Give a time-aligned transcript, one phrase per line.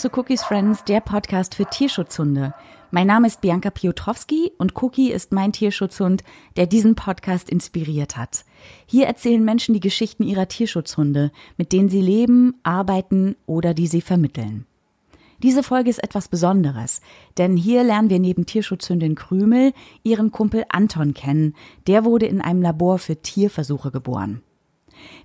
[0.00, 2.54] zu Cookies Friends, der Podcast für Tierschutzhunde.
[2.90, 6.24] Mein Name ist Bianca Piotrowski und Cookie ist mein Tierschutzhund,
[6.56, 8.46] der diesen Podcast inspiriert hat.
[8.86, 14.00] Hier erzählen Menschen die Geschichten ihrer Tierschutzhunde, mit denen sie leben, arbeiten oder die sie
[14.00, 14.64] vermitteln.
[15.42, 17.02] Diese Folge ist etwas Besonderes,
[17.36, 21.54] denn hier lernen wir neben Tierschutzhündin Krümel ihren Kumpel Anton kennen.
[21.86, 24.40] Der wurde in einem Labor für Tierversuche geboren.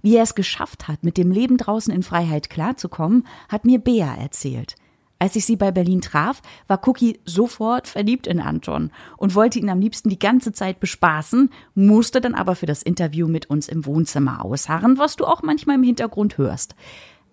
[0.01, 4.15] Wie er es geschafft hat, mit dem Leben draußen in Freiheit klarzukommen, hat mir Bea
[4.15, 4.75] erzählt.
[5.17, 9.69] Als ich sie bei Berlin traf, war Cookie sofort verliebt in Anton und wollte ihn
[9.69, 13.85] am liebsten die ganze Zeit bespaßen, musste dann aber für das Interview mit uns im
[13.85, 16.75] Wohnzimmer ausharren, was du auch manchmal im Hintergrund hörst.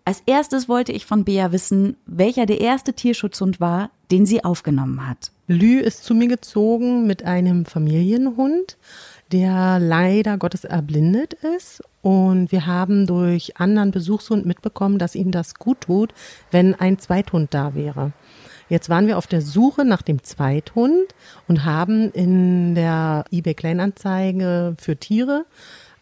[0.04, 5.08] Als erstes wollte ich von Bea wissen, welcher der erste Tierschutzhund war, den sie aufgenommen
[5.08, 5.30] hat.
[5.46, 8.78] Lü ist zu mir gezogen mit einem Familienhund,
[9.32, 15.54] der leider Gottes erblindet ist und wir haben durch anderen Besuchshund mitbekommen, dass ihm das
[15.54, 16.12] gut tut,
[16.50, 18.12] wenn ein Zweithund da wäre.
[18.68, 21.14] Jetzt waren wir auf der Suche nach dem Zweithund
[21.48, 25.44] und haben in der eBay Kleinanzeige für Tiere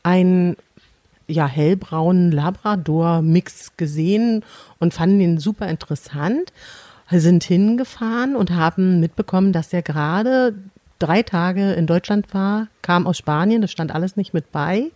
[0.03, 0.57] einen
[1.27, 4.45] ja, hellbraunen Labrador-Mix gesehen
[4.79, 6.53] und fanden ihn super interessant.
[7.11, 10.55] Sind hingefahren und haben mitbekommen, dass er gerade
[11.01, 14.91] drei Tage in Deutschland war, kam aus Spanien, das stand alles nicht mit bei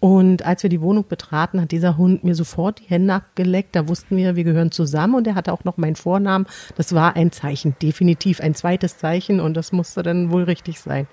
[0.00, 3.74] und als wir die Wohnung betraten, hat dieser Hund mir sofort die Hände abgeleckt.
[3.74, 6.46] Da wussten wir, wir gehören zusammen und er hatte auch noch meinen Vornamen.
[6.76, 11.08] Das war ein Zeichen, definitiv ein zweites Zeichen und das musste dann wohl richtig sein.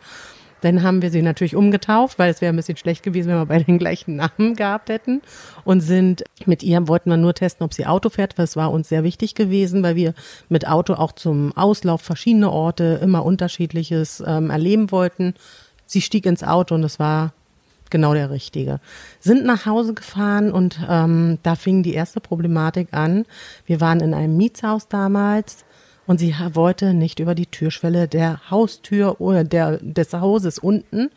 [0.61, 3.45] Dann haben wir sie natürlich umgetauft, weil es wäre ein bisschen schlecht gewesen, wenn wir
[3.45, 5.21] beide den gleichen Namen gehabt hätten.
[5.63, 8.71] Und sind mit ihr, wollten wir nur testen, ob sie Auto fährt, weil es war
[8.71, 10.13] uns sehr wichtig gewesen, weil wir
[10.49, 15.35] mit Auto auch zum Auslauf verschiedene Orte immer unterschiedliches ähm, erleben wollten.
[15.85, 17.33] Sie stieg ins Auto und es war
[17.89, 18.79] genau der Richtige.
[19.19, 23.25] Sind nach Hause gefahren und ähm, da fing die erste Problematik an.
[23.65, 25.65] Wir waren in einem Mietshaus damals
[26.07, 31.09] und sie wollte nicht über die Türschwelle der Haustür oder der, des Hauses unten,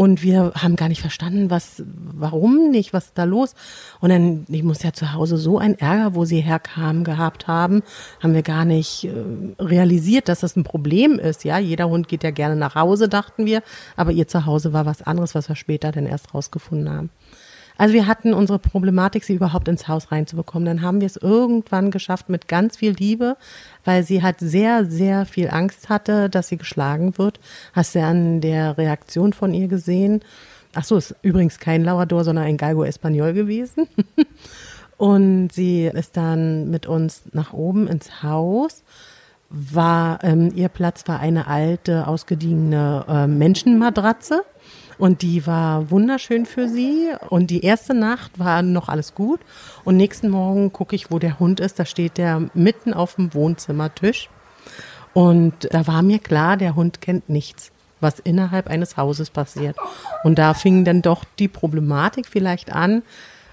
[0.00, 3.54] und wir haben gar nicht verstanden, was, warum nicht, was ist da los?
[4.00, 7.82] Und dann, ich muss ja zu Hause so ein Ärger, wo sie herkamen, gehabt haben,
[8.22, 9.12] haben wir gar nicht äh,
[9.62, 11.44] realisiert, dass das ein Problem ist.
[11.44, 13.62] Ja, jeder Hund geht ja gerne nach Hause, dachten wir.
[13.94, 17.10] Aber ihr Zuhause war was anderes, was wir später dann erst rausgefunden haben.
[17.80, 20.66] Also wir hatten unsere Problematik, sie überhaupt ins Haus reinzubekommen.
[20.66, 23.38] Dann haben wir es irgendwann geschafft mit ganz viel Liebe,
[23.86, 27.40] weil sie halt sehr, sehr viel Angst hatte, dass sie geschlagen wird.
[27.72, 30.20] Hast du an der Reaktion von ihr gesehen?
[30.74, 33.88] Ach so, ist übrigens kein Laurador, sondern ein Galgo Espanol gewesen.
[34.98, 38.84] Und sie ist dann mit uns nach oben ins Haus
[39.50, 44.44] war ähm, ihr Platz war eine alte ausgediegene äh, Menschenmatratze
[45.00, 47.08] und die war wunderschön für sie.
[47.30, 49.40] Und die erste Nacht war noch alles gut.
[49.82, 51.78] Und nächsten Morgen gucke ich, wo der Hund ist.
[51.78, 54.28] Da steht der mitten auf dem Wohnzimmertisch.
[55.14, 59.76] Und da war mir klar, der Hund kennt nichts, was innerhalb eines Hauses passiert.
[60.22, 63.02] Und da fing dann doch die Problematik vielleicht an,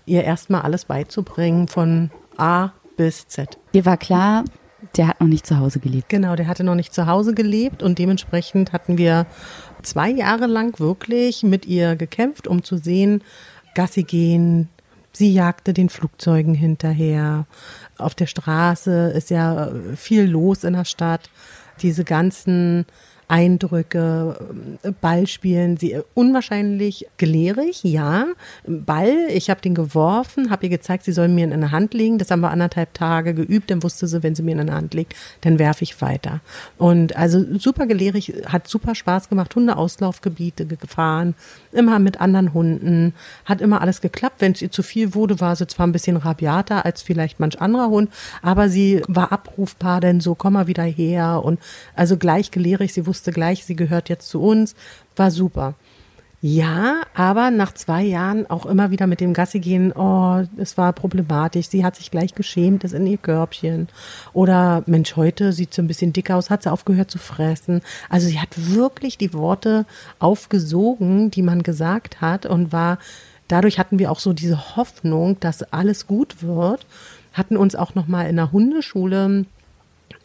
[0.06, 3.58] ihr erstmal alles beizubringen von A bis Z.
[3.74, 4.44] Dir war klar,
[4.96, 6.10] der hat noch nicht zu Hause gelebt.
[6.10, 9.26] Genau, der hatte noch nicht zu Hause gelebt und dementsprechend hatten wir
[9.88, 13.24] zwei Jahre lang wirklich mit ihr gekämpft, um zu sehen,
[13.76, 14.70] Gassi gehen.
[15.12, 17.46] Sie jagte den Flugzeugen hinterher.
[17.98, 21.30] Auf der Straße ist ja viel los in der Stadt.
[21.82, 22.86] Diese ganzen
[23.30, 24.40] Eindrücke,
[25.02, 28.28] Ball spielen sie äh, unwahrscheinlich gelehrig, ja.
[28.66, 32.20] Ball, ich habe den geworfen, habe ihr gezeigt, sie soll mir in eine Hand legen.
[32.20, 34.94] Das haben wir anderthalb Tage geübt, dann wusste sie, wenn sie mir in eine Hand
[34.94, 36.40] legt, dann werfe ich weiter.
[36.78, 41.36] Und also super gelehrig, hat super Spaß gemacht, Hundeauslaufgebiete gefahren,
[41.74, 43.14] immer mit anderen Hunden,
[43.44, 44.38] hat immer alles geklappt.
[44.40, 47.60] Wenn es ihr zu viel wurde, war sie zwar ein bisschen rabiater als vielleicht manch
[47.60, 48.10] anderer Hund,
[48.42, 51.60] aber sie war abrufbar, denn so komm mal wieder her und
[51.94, 54.76] also gleich gelehrig, sie wusste wusste gleich, sie gehört jetzt zu uns,
[55.16, 55.74] war super.
[56.40, 60.94] Ja, aber nach zwei Jahren auch immer wieder mit dem Gassi gehen, oh, es war
[60.94, 63.88] problematisch, sie hat sich gleich geschämt, ist in ihr Körbchen.
[64.34, 67.82] Oder Mensch, heute sieht sie ein bisschen dick aus, hat sie aufgehört zu fressen.
[68.08, 69.88] Also sie hat wirklich die Worte
[70.20, 73.00] aufgesogen, die man gesagt hat und war,
[73.48, 76.86] dadurch hatten wir auch so diese Hoffnung, dass alles gut wird,
[77.34, 79.46] hatten uns auch nochmal in der Hundeschule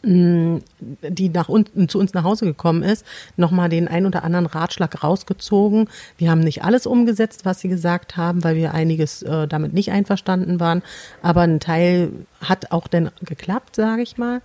[0.05, 3.05] die nach unten zu uns nach Hause gekommen ist,
[3.37, 5.87] nochmal den ein oder anderen Ratschlag rausgezogen.
[6.17, 9.91] Wir haben nicht alles umgesetzt, was sie gesagt haben, weil wir einiges äh, damit nicht
[9.91, 10.83] einverstanden waren.
[11.21, 12.11] Aber ein Teil
[12.41, 14.41] hat auch dann geklappt, sage ich mal.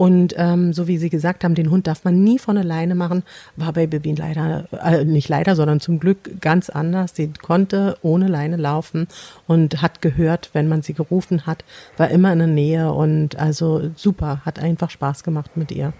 [0.00, 3.22] Und ähm, so wie Sie gesagt haben, den Hund darf man nie von alleine machen,
[3.56, 7.14] war bei Bibi leider, äh, nicht leider, sondern zum Glück ganz anders.
[7.14, 9.08] Sie konnte ohne Leine laufen
[9.46, 11.66] und hat gehört, wenn man sie gerufen hat,
[11.98, 15.92] war immer in der Nähe und also super, hat einfach Spaß gemacht mit ihr.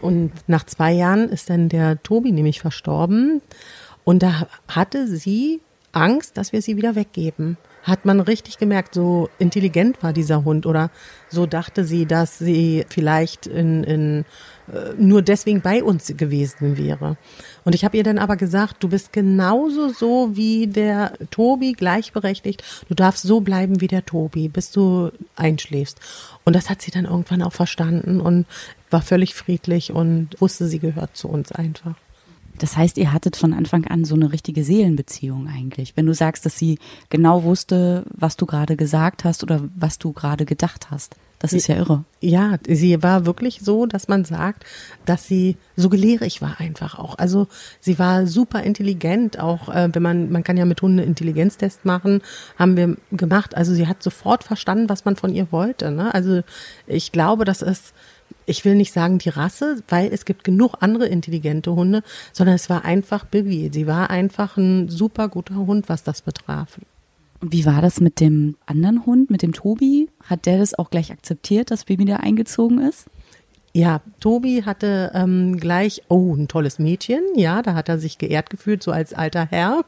[0.00, 3.40] Und nach zwei Jahren ist dann der Tobi nämlich verstorben
[4.02, 5.60] und da hatte sie
[5.92, 7.56] Angst, dass wir sie wieder weggeben
[7.88, 10.90] hat man richtig gemerkt, so intelligent war dieser Hund oder
[11.30, 14.24] so dachte sie, dass sie vielleicht in, in
[14.72, 17.16] äh, nur deswegen bei uns gewesen wäre.
[17.64, 22.62] Und ich habe ihr dann aber gesagt, du bist genauso so wie der Tobi, gleichberechtigt.
[22.88, 25.98] Du darfst so bleiben wie der Tobi, bis du einschläfst.
[26.44, 28.46] Und das hat sie dann irgendwann auch verstanden und
[28.90, 31.94] war völlig friedlich und wusste, sie gehört zu uns einfach.
[32.58, 35.96] Das heißt, ihr hattet von Anfang an so eine richtige Seelenbeziehung eigentlich.
[35.96, 36.78] Wenn du sagst, dass sie
[37.08, 41.16] genau wusste, was du gerade gesagt hast oder was du gerade gedacht hast.
[41.40, 42.04] Das ist ja irre.
[42.20, 44.64] Ja, sie war wirklich so, dass man sagt,
[45.04, 47.16] dass sie so gelehrig war einfach auch.
[47.16, 47.46] Also
[47.78, 51.84] sie war super intelligent, auch äh, wenn man, man kann ja mit Hunden einen Intelligenztest
[51.84, 52.22] machen,
[52.58, 53.56] haben wir gemacht.
[53.56, 55.92] Also sie hat sofort verstanden, was man von ihr wollte.
[55.92, 56.12] Ne?
[56.12, 56.42] Also
[56.88, 57.94] ich glaube, das ist
[58.48, 62.02] ich will nicht sagen die Rasse, weil es gibt genug andere intelligente Hunde,
[62.32, 63.70] sondern es war einfach Bibi.
[63.72, 66.78] Sie war einfach ein super guter Hund, was das betraf.
[67.40, 70.08] Und wie war das mit dem anderen Hund, mit dem Tobi?
[70.24, 73.06] Hat der das auch gleich akzeptiert, dass Bibi da eingezogen ist?
[73.78, 77.22] Ja, Tobi hatte ähm, gleich, oh, ein tolles Mädchen.
[77.36, 79.84] Ja, da hat er sich geehrt gefühlt, so als alter Herr.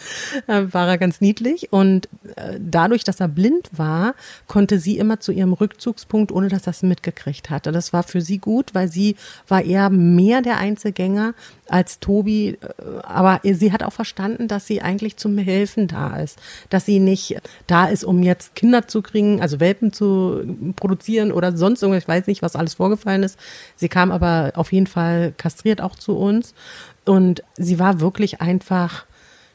[0.46, 1.70] war er ganz niedlich.
[1.70, 4.14] Und äh, dadurch, dass er blind war,
[4.46, 7.70] konnte sie immer zu ihrem Rückzugspunkt, ohne dass er es mitgekriegt hatte.
[7.70, 9.14] Das war für sie gut, weil sie
[9.46, 11.34] war eher mehr der Einzelgänger
[11.68, 12.48] als Tobi.
[12.48, 12.56] Äh,
[13.02, 16.38] aber sie hat auch verstanden, dass sie eigentlich zum Helfen da ist.
[16.70, 17.36] Dass sie nicht
[17.66, 22.04] da ist, um jetzt Kinder zu kriegen, also Welpen zu produzieren oder sonst irgendwas.
[22.04, 23.33] Ich weiß nicht, was alles vorgefallen ist.
[23.76, 26.54] Sie kam aber auf jeden Fall kastriert auch zu uns.
[27.04, 29.04] Und sie war wirklich einfach,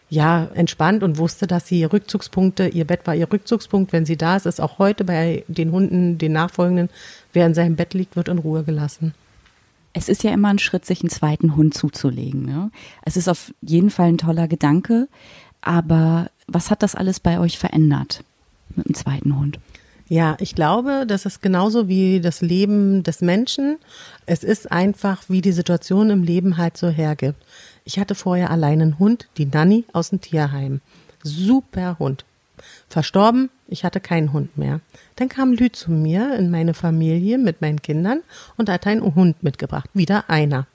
[0.09, 3.93] ja, entspannt und wusste, dass sie Rückzugspunkte, ihr Bett war ihr Rückzugspunkt.
[3.93, 6.89] Wenn sie da ist, ist auch heute bei den Hunden, den nachfolgenden,
[7.33, 9.13] wer in seinem Bett liegt, wird in Ruhe gelassen.
[9.93, 12.45] Es ist ja immer ein Schritt, sich einen zweiten Hund zuzulegen.
[12.45, 12.71] Ne?
[13.03, 15.07] Es ist auf jeden Fall ein toller Gedanke.
[15.61, 18.23] Aber was hat das alles bei euch verändert
[18.75, 19.59] mit einem zweiten Hund?
[20.09, 23.77] Ja, ich glaube, das ist genauso wie das Leben des Menschen.
[24.25, 27.38] Es ist einfach, wie die Situation im Leben halt so hergibt.
[27.85, 30.81] Ich hatte vorher allein einen Hund, die Nanny aus dem Tierheim.
[31.21, 32.25] Super Hund.
[32.89, 34.81] Verstorben, ich hatte keinen Hund mehr.
[35.15, 38.21] Dann kam Lü zu mir in meine Familie mit meinen Kindern
[38.57, 39.91] und hat einen Hund mitgebracht.
[39.94, 40.65] Wieder einer.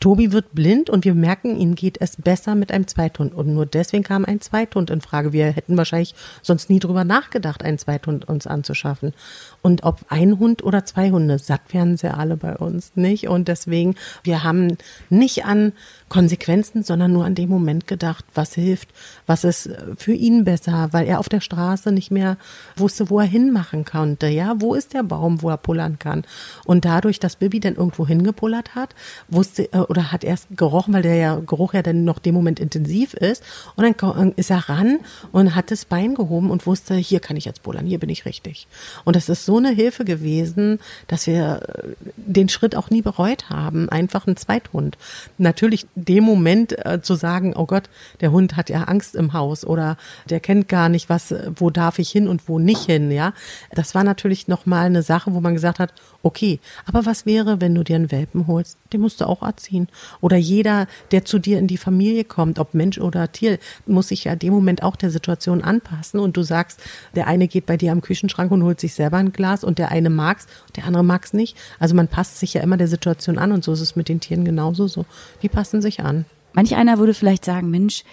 [0.00, 3.34] Tobi wird blind und wir merken, ihm geht es besser mit einem Zweithund.
[3.34, 5.32] Und nur deswegen kam ein Zweithund in Frage.
[5.32, 9.14] Wir hätten wahrscheinlich sonst nie drüber nachgedacht, einen Zweithund uns anzuschaffen.
[9.62, 13.28] Und ob ein Hund oder zwei Hunde, satt werden sie alle bei uns nicht.
[13.28, 14.76] Und deswegen, wir haben
[15.08, 15.72] nicht an
[16.08, 18.88] Konsequenzen, sondern nur an dem Moment gedacht, was hilft,
[19.26, 22.36] was ist für ihn besser, weil er auf der Straße nicht mehr
[22.76, 24.28] wusste, wo er hinmachen konnte.
[24.28, 26.24] Ja, wo ist der Baum, wo er pullern kann?
[26.64, 28.94] Und dadurch, dass Bibi dann irgendwo hingepullert hat,
[29.28, 32.60] wusste äh, oder hat erst gerochen, weil der ja, Geruch ja dann noch dem Moment
[32.60, 33.42] intensiv ist.
[33.74, 35.00] Und dann ist er ran
[35.32, 38.26] und hat das Bein gehoben und wusste, hier kann ich jetzt pullern, hier bin ich
[38.26, 38.68] richtig.
[39.04, 40.78] Und das ist so eine Hilfe gewesen,
[41.08, 43.88] dass wir äh, den Schritt auch nie bereut haben.
[43.88, 44.96] Einfach ein Zweithund.
[45.38, 47.84] Natürlich dem Moment äh, zu sagen, oh Gott,
[48.20, 49.96] der Hund hat ja Angst im Haus oder
[50.28, 53.32] der kennt gar nicht, was, wo darf ich hin und wo nicht hin, ja.
[53.72, 57.74] Das war natürlich nochmal eine Sache, wo man gesagt hat, okay, aber was wäre, wenn
[57.74, 58.76] du dir einen Welpen holst?
[58.92, 59.88] Den musst du auch erziehen.
[60.20, 64.24] Oder jeder, der zu dir in die Familie kommt, ob Mensch oder Tier, muss sich
[64.24, 66.80] ja dem Moment auch der Situation anpassen und du sagst,
[67.14, 69.92] der eine geht bei dir am Küchenschrank und holt sich selber ein Glas und der
[69.92, 71.56] eine mag's, der andere mag's nicht.
[71.78, 74.20] Also man passt sich ja immer der Situation an und so ist es mit den
[74.20, 75.06] Tieren genauso so.
[75.42, 76.26] Die passen sich an.
[76.52, 78.04] Manch einer würde vielleicht sagen, Mensch,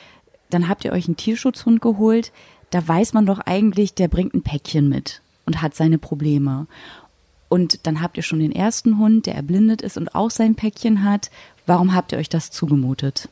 [0.50, 2.32] dann habt ihr euch einen Tierschutzhund geholt,
[2.70, 6.68] da weiß man doch eigentlich, der bringt ein Päckchen mit und hat seine Probleme.
[7.50, 11.04] Und dann habt ihr schon den ersten Hund, der erblindet ist und auch sein Päckchen
[11.04, 11.30] hat.
[11.68, 13.30] Warum habt ihr euch das zugemutet?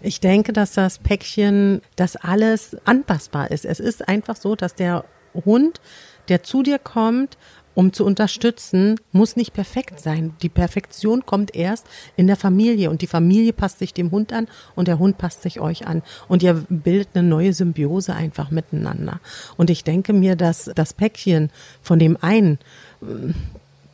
[0.00, 3.66] Ich denke, dass das Päckchen, dass alles anpassbar ist.
[3.66, 5.80] Es ist einfach so, dass der Hund,
[6.28, 7.36] der zu dir kommt,
[7.76, 10.34] um zu unterstützen, muss nicht perfekt sein.
[10.40, 14.48] Die Perfektion kommt erst in der Familie und die Familie passt sich dem Hund an
[14.74, 19.20] und der Hund passt sich euch an und ihr bildet eine neue Symbiose einfach miteinander.
[19.58, 21.50] Und ich denke mir, dass das Päckchen
[21.82, 22.58] von dem einen
[23.02, 23.34] äh,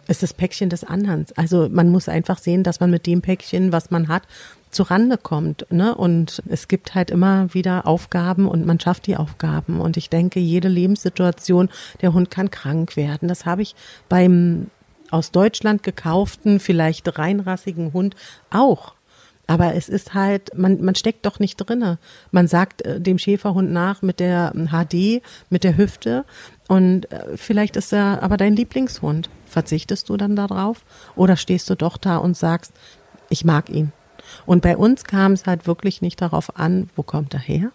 [0.06, 1.26] ist das Päckchen des anderen.
[1.36, 4.22] Also man muss einfach sehen, dass man mit dem Päckchen, was man hat,
[4.73, 5.67] zu Rande kommt.
[5.71, 5.95] Ne?
[5.95, 9.81] Und es gibt halt immer wieder Aufgaben und man schafft die Aufgaben.
[9.81, 11.69] Und ich denke, jede Lebenssituation,
[12.00, 13.29] der Hund kann krank werden.
[13.29, 13.75] Das habe ich
[14.09, 14.69] beim
[15.11, 18.17] aus Deutschland gekauften, vielleicht reinrassigen Hund
[18.50, 18.95] auch.
[19.47, 21.99] Aber es ist halt, man, man steckt doch nicht drinne.
[22.31, 26.25] Man sagt äh, dem Schäferhund nach mit der HD, mit der Hüfte
[26.69, 29.29] und äh, vielleicht ist er aber dein Lieblingshund.
[29.45, 30.85] Verzichtest du dann darauf?
[31.17, 32.73] Oder stehst du doch da und sagst,
[33.29, 33.93] ich mag ihn?
[34.46, 37.70] Und bei uns kam es halt wirklich nicht darauf an, wo kommt er her?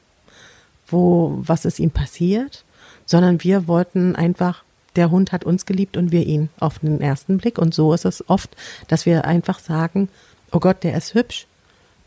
[0.87, 2.63] Wo, was ist ihm passiert?
[3.05, 4.63] Sondern wir wollten einfach
[4.97, 7.57] der Hund hat uns geliebt und wir ihn auf den ersten Blick.
[7.57, 8.55] Und so ist es oft,
[8.87, 10.09] dass wir einfach sagen,
[10.51, 11.47] oh Gott, der ist hübsch.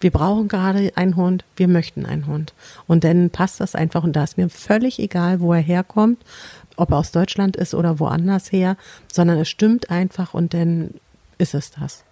[0.01, 2.55] Wir brauchen gerade einen Hund, wir möchten einen Hund.
[2.87, 6.19] Und dann passt das einfach und da ist mir völlig egal, wo er herkommt,
[6.77, 8.77] ob er aus Deutschland ist oder woanders her,
[9.13, 10.95] sondern es stimmt einfach und dann
[11.37, 12.03] ist es das.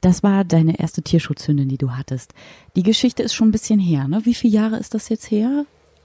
[0.00, 2.32] Das war deine erste Tierschutzhündin, die du hattest.
[2.76, 4.20] Die Geschichte ist schon ein bisschen her, ne?
[4.24, 5.64] Wie viele Jahre ist das jetzt her?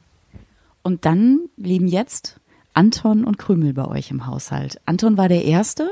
[0.82, 2.38] Und dann leben jetzt
[2.74, 4.80] Anton und Krümel bei euch im Haushalt.
[4.84, 5.88] Anton war der Erste.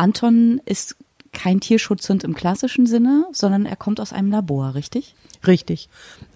[0.00, 0.96] Anton ist
[1.32, 5.14] kein Tierschutzhund im klassischen Sinne, sondern er kommt aus einem Labor, richtig?
[5.46, 5.90] Richtig.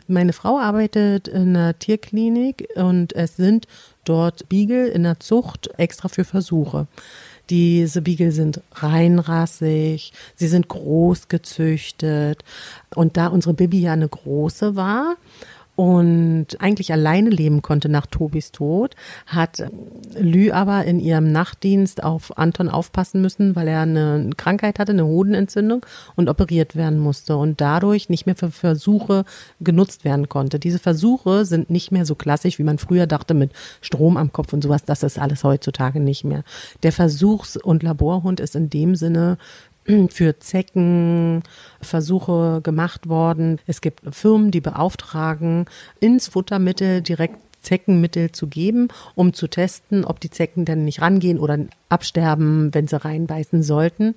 [0.06, 3.66] Meine Frau arbeitet in einer Tierklinik und es sind
[4.04, 6.87] dort Beagle in der Zucht extra für Versuche.
[7.49, 12.44] Diese Beagle sind reinrassig, sie sind groß gezüchtet.
[12.94, 15.16] Und da unsere Bibi ja eine große war,
[15.76, 18.95] und eigentlich alleine leben konnte nach Tobis Tod,
[19.26, 19.64] hat
[20.16, 25.07] Lü aber in ihrem Nachtdienst auf Anton aufpassen müssen, weil er eine Krankheit hatte, eine
[25.07, 29.25] Hodenentzündung und operiert werden musste und dadurch nicht mehr für Versuche
[29.61, 30.61] genutzt werden konnte.
[30.61, 34.52] Diese Versuche sind nicht mehr so klassisch, wie man früher dachte mit Strom am Kopf
[34.52, 34.85] und sowas.
[34.85, 36.45] Das ist alles heutzutage nicht mehr.
[36.85, 39.38] Der Versuchs- und Laborhund ist in dem Sinne
[40.10, 41.42] für Zecken
[41.80, 43.58] Versuche gemacht worden.
[43.66, 45.66] Es gibt Firmen, die beauftragen,
[46.00, 51.38] ins Futtermittel direkt Zeckenmittel zu geben, um zu testen, ob die Zecken dann nicht rangehen
[51.38, 54.14] oder absterben, wenn sie reinbeißen sollten.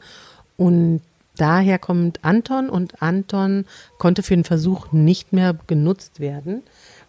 [0.57, 1.01] Und
[1.38, 3.65] daher kommt Anton und Anton
[3.97, 6.63] konnte für den Versuch nicht mehr genutzt werden,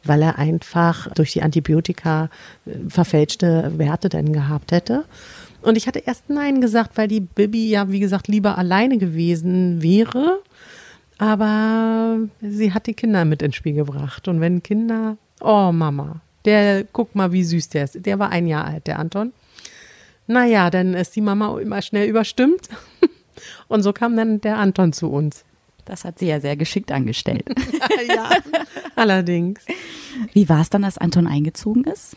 [0.05, 2.31] weil er einfach durch die Antibiotika
[2.67, 5.05] äh, verfälschte Werte dann gehabt hätte.
[5.69, 9.83] Und ich hatte erst Nein gesagt, weil die Bibi ja, wie gesagt, lieber alleine gewesen
[9.83, 10.41] wäre.
[11.19, 14.29] Aber sie hat die Kinder mit ins Spiel gebracht.
[14.29, 18.07] Und wenn Kinder, oh Mama, der, guck mal, wie süß der ist.
[18.07, 19.35] Der war ein Jahr alt, der Anton.
[20.27, 22.71] Naja, dann ist die Mama immer schnell überstimmt.
[23.69, 25.45] Und so kam dann der Anton zu uns.
[25.85, 27.45] Das hat sie ja sehr geschickt angestellt.
[28.09, 28.31] ja,
[28.97, 29.67] allerdings.
[30.33, 32.17] Wie war es dann, als Anton eingezogen ist?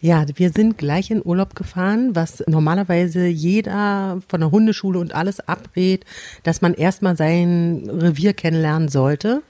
[0.00, 5.40] Ja, wir sind gleich in Urlaub gefahren, was normalerweise jeder von der Hundeschule und alles
[5.40, 6.04] abrät,
[6.44, 9.42] dass man erstmal sein Revier kennenlernen sollte.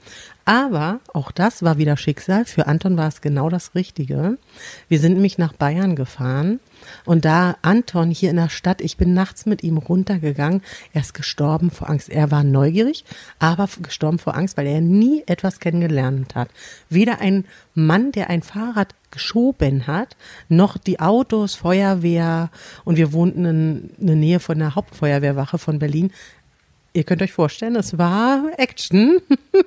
[0.49, 2.43] Aber auch das war wieder Schicksal.
[2.43, 4.39] Für Anton war es genau das Richtige.
[4.87, 6.59] Wir sind nämlich nach Bayern gefahren
[7.05, 11.13] und da Anton hier in der Stadt, ich bin nachts mit ihm runtergegangen, er ist
[11.13, 12.09] gestorben vor Angst.
[12.09, 13.05] Er war neugierig,
[13.37, 16.49] aber gestorben vor Angst, weil er nie etwas kennengelernt hat.
[16.89, 22.49] Weder ein Mann, der ein Fahrrad geschoben hat, noch die Autos, Feuerwehr
[22.85, 26.11] und wir wohnten in, der Nähe von der Hauptfeuerwehrwache von Berlin
[26.93, 29.19] ihr könnt euch vorstellen, es war Action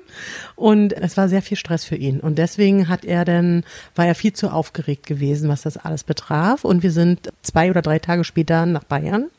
[0.55, 2.19] und es war sehr viel Stress für ihn.
[2.19, 3.63] Und deswegen hat er dann,
[3.95, 6.63] war er viel zu aufgeregt gewesen, was das alles betraf.
[6.63, 9.29] Und wir sind zwei oder drei Tage später nach Bayern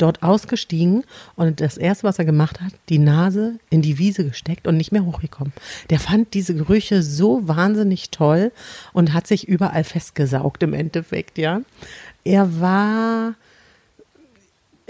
[0.00, 1.04] dort ausgestiegen
[1.36, 4.92] und das erste, was er gemacht hat, die Nase in die Wiese gesteckt und nicht
[4.92, 5.52] mehr hochgekommen.
[5.90, 8.52] Der fand diese Gerüche so wahnsinnig toll
[8.92, 11.60] und hat sich überall festgesaugt im Endeffekt, ja.
[12.24, 13.34] Er war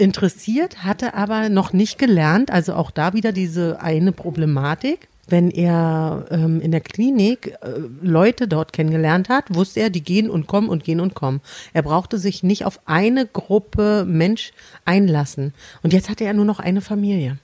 [0.01, 5.07] interessiert, hatte aber noch nicht gelernt, also auch da wieder diese eine Problematik.
[5.27, 7.69] Wenn er ähm, in der Klinik äh,
[8.01, 11.39] Leute dort kennengelernt hat, wusste er, die gehen und kommen und gehen und kommen.
[11.73, 14.51] Er brauchte sich nicht auf eine Gruppe Mensch
[14.83, 15.53] einlassen.
[15.83, 17.37] Und jetzt hatte er nur noch eine Familie.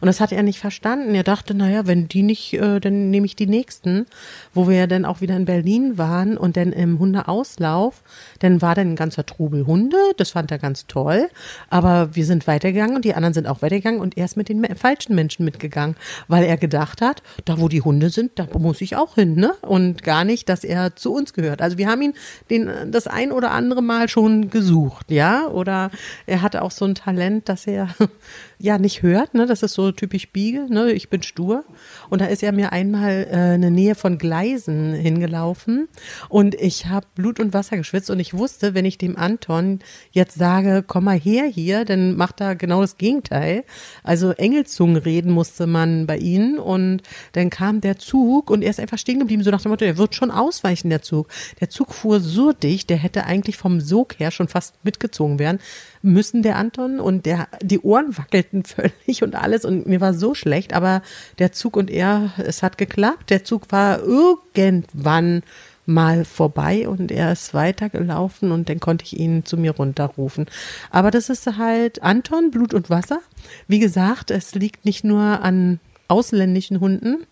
[0.00, 1.14] Und das hat er nicht verstanden.
[1.14, 4.06] Er dachte, naja, wenn die nicht, äh, dann nehme ich die nächsten.
[4.54, 8.02] Wo wir ja dann auch wieder in Berlin waren und dann im Hundeauslauf,
[8.40, 9.96] dann war dann ein ganzer Trubel Hunde.
[10.16, 11.28] Das fand er ganz toll.
[11.70, 14.64] Aber wir sind weitergegangen und die anderen sind auch weitergegangen und er ist mit den
[14.76, 15.96] falschen Menschen mitgegangen,
[16.28, 19.54] weil er gedacht hat, da wo die Hunde sind, da muss ich auch hin, ne?
[19.62, 21.62] Und gar nicht, dass er zu uns gehört.
[21.62, 22.14] Also wir haben ihn
[22.50, 25.46] den, das ein oder andere Mal schon gesucht, ja?
[25.48, 25.90] Oder
[26.26, 27.88] er hatte auch so ein Talent, dass er
[28.58, 29.46] ja nicht hört, ne?
[29.46, 30.92] Das ist so typisch Biege, ne?
[30.92, 31.64] Ich bin stur.
[32.08, 35.88] Und da ist er mir einmal äh, eine Nähe von Gleisen hingelaufen
[36.28, 40.38] und ich habe Blut und Wasser geschwitzt und ich wusste, wenn ich dem Anton jetzt
[40.38, 43.64] sage, komm mal her hier, dann macht er genau das Gegenteil.
[44.02, 48.80] Also Engelzungen reden musste man bei ihnen und dann kam der Zug und er ist
[48.80, 51.28] einfach stehen geblieben, so nach dem Motto, der wird schon ausweichen, der Zug.
[51.60, 55.58] Der Zug fuhr so dicht, der hätte eigentlich vom Sog her schon fast mitgezogen werden
[56.06, 60.34] müssen, der Anton, und der, die Ohren wackelten völlig und alles und mir war so
[60.34, 61.02] schlecht, aber
[61.38, 63.30] der Zug und er, es hat geklappt.
[63.30, 65.42] Der Zug war irgendwann
[65.84, 70.46] mal vorbei und er ist weitergelaufen und dann konnte ich ihn zu mir runterrufen.
[70.90, 73.20] Aber das ist halt Anton, Blut und Wasser.
[73.68, 77.26] Wie gesagt, es liegt nicht nur an ausländischen Hunden,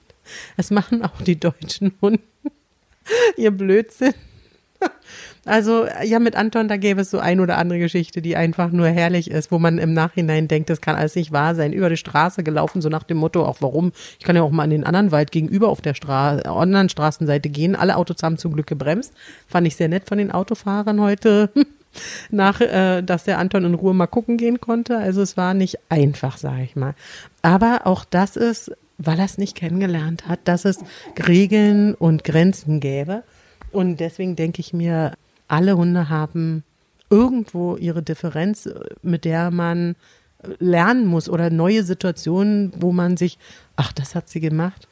[0.56, 2.22] es machen auch die deutschen Hunde
[3.36, 4.14] ihr Blödsinn.
[5.46, 8.88] Also ja, mit Anton, da gäbe es so ein oder andere Geschichte, die einfach nur
[8.88, 11.72] herrlich ist, wo man im Nachhinein denkt, das kann alles nicht wahr sein.
[11.72, 13.92] Über die Straße gelaufen, so nach dem Motto, auch warum?
[14.18, 17.50] Ich kann ja auch mal an den anderen Wald gegenüber auf der Stra anderen Straßenseite
[17.50, 17.76] gehen.
[17.76, 19.12] Alle Autos haben zum Glück gebremst.
[19.46, 21.50] Fand ich sehr nett von den Autofahrern heute.
[22.30, 24.98] nach, äh, dass der Anton in Ruhe mal gucken gehen konnte.
[24.98, 26.94] Also es war nicht einfach, sage ich mal.
[27.42, 30.78] Aber auch das ist, weil er es nicht kennengelernt hat, dass es
[31.26, 33.22] Regeln und Grenzen gäbe.
[33.72, 35.12] Und deswegen denke ich mir,
[35.48, 36.64] alle Hunde haben
[37.10, 38.68] irgendwo ihre Differenz,
[39.02, 39.96] mit der man
[40.58, 43.38] lernen muss oder neue Situationen, wo man sich,
[43.76, 44.88] ach, das hat sie gemacht.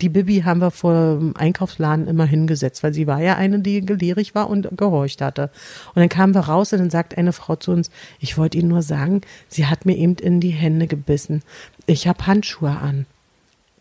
[0.00, 3.84] Die Bibi haben wir vor dem Einkaufsladen immer hingesetzt, weil sie war ja eine, die
[3.84, 5.50] gelehrig war und gehorcht hatte.
[5.94, 8.68] Und dann kamen wir raus und dann sagt eine Frau zu uns, ich wollte Ihnen
[8.68, 11.42] nur sagen, sie hat mir eben in die Hände gebissen.
[11.86, 13.06] Ich habe Handschuhe an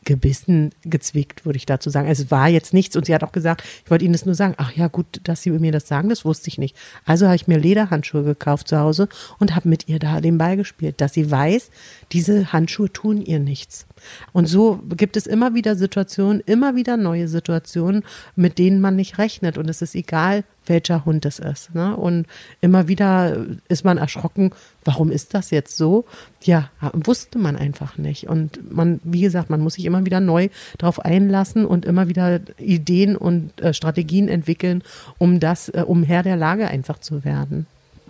[0.03, 2.07] gebissen, gezwickt, würde ich dazu sagen.
[2.07, 4.55] Es war jetzt nichts und sie hat auch gesagt, ich wollte Ihnen das nur sagen.
[4.57, 6.75] Ach ja, gut, dass Sie mir das sagen, das wusste ich nicht.
[7.05, 9.07] Also habe ich mir Lederhandschuhe gekauft zu Hause
[9.39, 11.69] und habe mit ihr da den Ball gespielt, dass sie weiß,
[12.11, 13.85] diese Handschuhe tun ihr nichts.
[14.31, 18.03] Und so gibt es immer wieder Situationen, immer wieder neue Situationen,
[18.35, 19.57] mit denen man nicht rechnet.
[19.57, 21.73] Und es ist egal, welcher Hund es ist.
[21.73, 21.95] Ne?
[21.95, 22.27] Und
[22.61, 24.51] immer wieder ist man erschrocken,
[24.83, 26.05] warum ist das jetzt so?
[26.41, 28.27] Ja, wusste man einfach nicht.
[28.27, 32.41] Und man, wie gesagt, man muss sich immer wieder neu darauf einlassen und immer wieder
[32.57, 34.83] Ideen und äh, Strategien entwickeln,
[35.17, 37.67] um das, äh, um Herr der Lage einfach zu werden.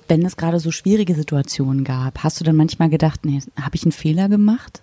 [0.08, 3.84] Wenn es gerade so schwierige Situationen gab, hast du dann manchmal gedacht, nee, habe ich
[3.84, 4.82] einen Fehler gemacht?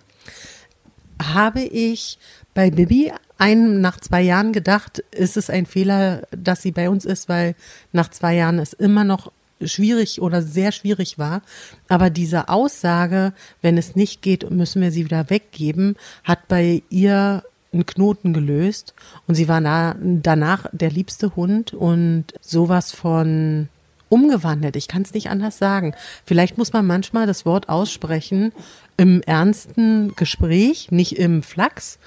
[1.21, 2.17] habe ich
[2.53, 7.05] bei Bibi ein, nach zwei Jahren gedacht, ist es ein Fehler, dass sie bei uns
[7.05, 7.55] ist, weil
[7.91, 9.31] nach zwei Jahren es immer noch
[9.63, 11.41] schwierig oder sehr schwierig war.
[11.87, 17.43] Aber diese Aussage, wenn es nicht geht, müssen wir sie wieder weggeben, hat bei ihr
[17.73, 18.93] einen Knoten gelöst
[19.27, 23.69] und sie war na, danach der liebste Hund und sowas von
[24.09, 24.75] umgewandelt.
[24.75, 25.95] Ich kann es nicht anders sagen.
[26.25, 28.51] Vielleicht muss man manchmal das Wort aussprechen
[28.97, 31.97] im ernsten Gespräch, nicht im Flachs.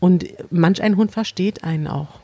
[0.00, 2.20] Und manch ein Hund versteht einen auch.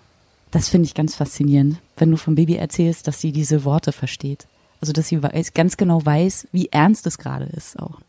[0.50, 4.46] Das finde ich ganz faszinierend, wenn du vom Baby erzählst, dass sie diese Worte versteht.
[4.80, 8.00] Also, dass sie weiß, ganz genau weiß, wie ernst es gerade ist auch.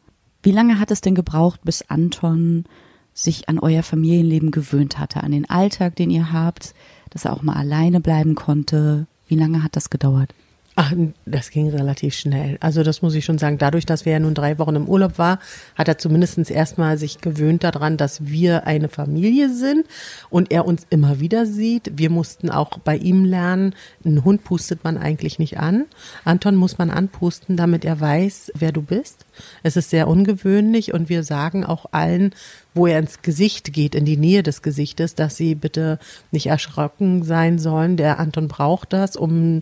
[0.42, 2.66] Wie lange hat es denn gebraucht, bis Anton
[3.14, 6.74] sich an euer Familienleben gewöhnt hatte, an den Alltag, den ihr habt,
[7.12, 9.08] dass er auch mal alleine bleiben konnte?
[9.28, 10.34] Wie lange hat das gedauert?
[10.76, 10.92] Ach,
[11.28, 12.58] das ging relativ schnell.
[12.60, 13.60] Also das muss ich schon sagen.
[13.60, 15.38] Dadurch, dass wir ja nun drei Wochen im Urlaub war,
[15.76, 19.86] hat er zumindest erstmal sich gewöhnt daran, dass wir eine Familie sind
[20.32, 21.92] und er uns immer wieder sieht.
[21.96, 25.86] Wir mussten auch bei ihm lernen, einen Hund pustet man eigentlich nicht an.
[26.26, 29.28] Anton muss man anpusten, damit er weiß, wer du bist.
[29.62, 32.34] Es ist sehr ungewöhnlich und wir sagen auch allen,
[32.74, 36.00] wo er ins Gesicht geht, in die Nähe des Gesichtes, dass sie bitte
[36.32, 37.98] nicht erschrocken sein sollen.
[37.98, 39.62] Der Anton braucht das, um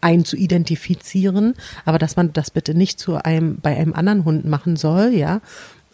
[0.00, 4.44] einen zu identifizieren, aber dass man das bitte nicht zu einem, bei einem anderen Hund
[4.44, 5.40] machen soll, ja.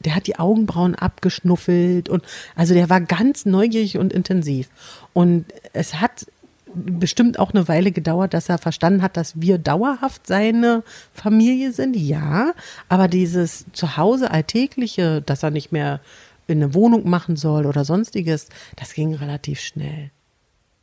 [0.04, 2.22] Der hat die Augenbrauen abgeschnuffelt und
[2.54, 4.68] also der war ganz neugierig und intensiv.
[5.12, 6.26] Und es hat
[6.74, 11.96] bestimmt auch eine Weile gedauert, dass er verstanden hat, dass wir dauerhaft seine Familie sind,
[11.96, 12.52] ja,
[12.88, 16.00] aber dieses Zuhause alltägliche, dass er nicht mehr
[16.46, 20.10] in eine Wohnung machen soll oder sonstiges, das ging relativ schnell.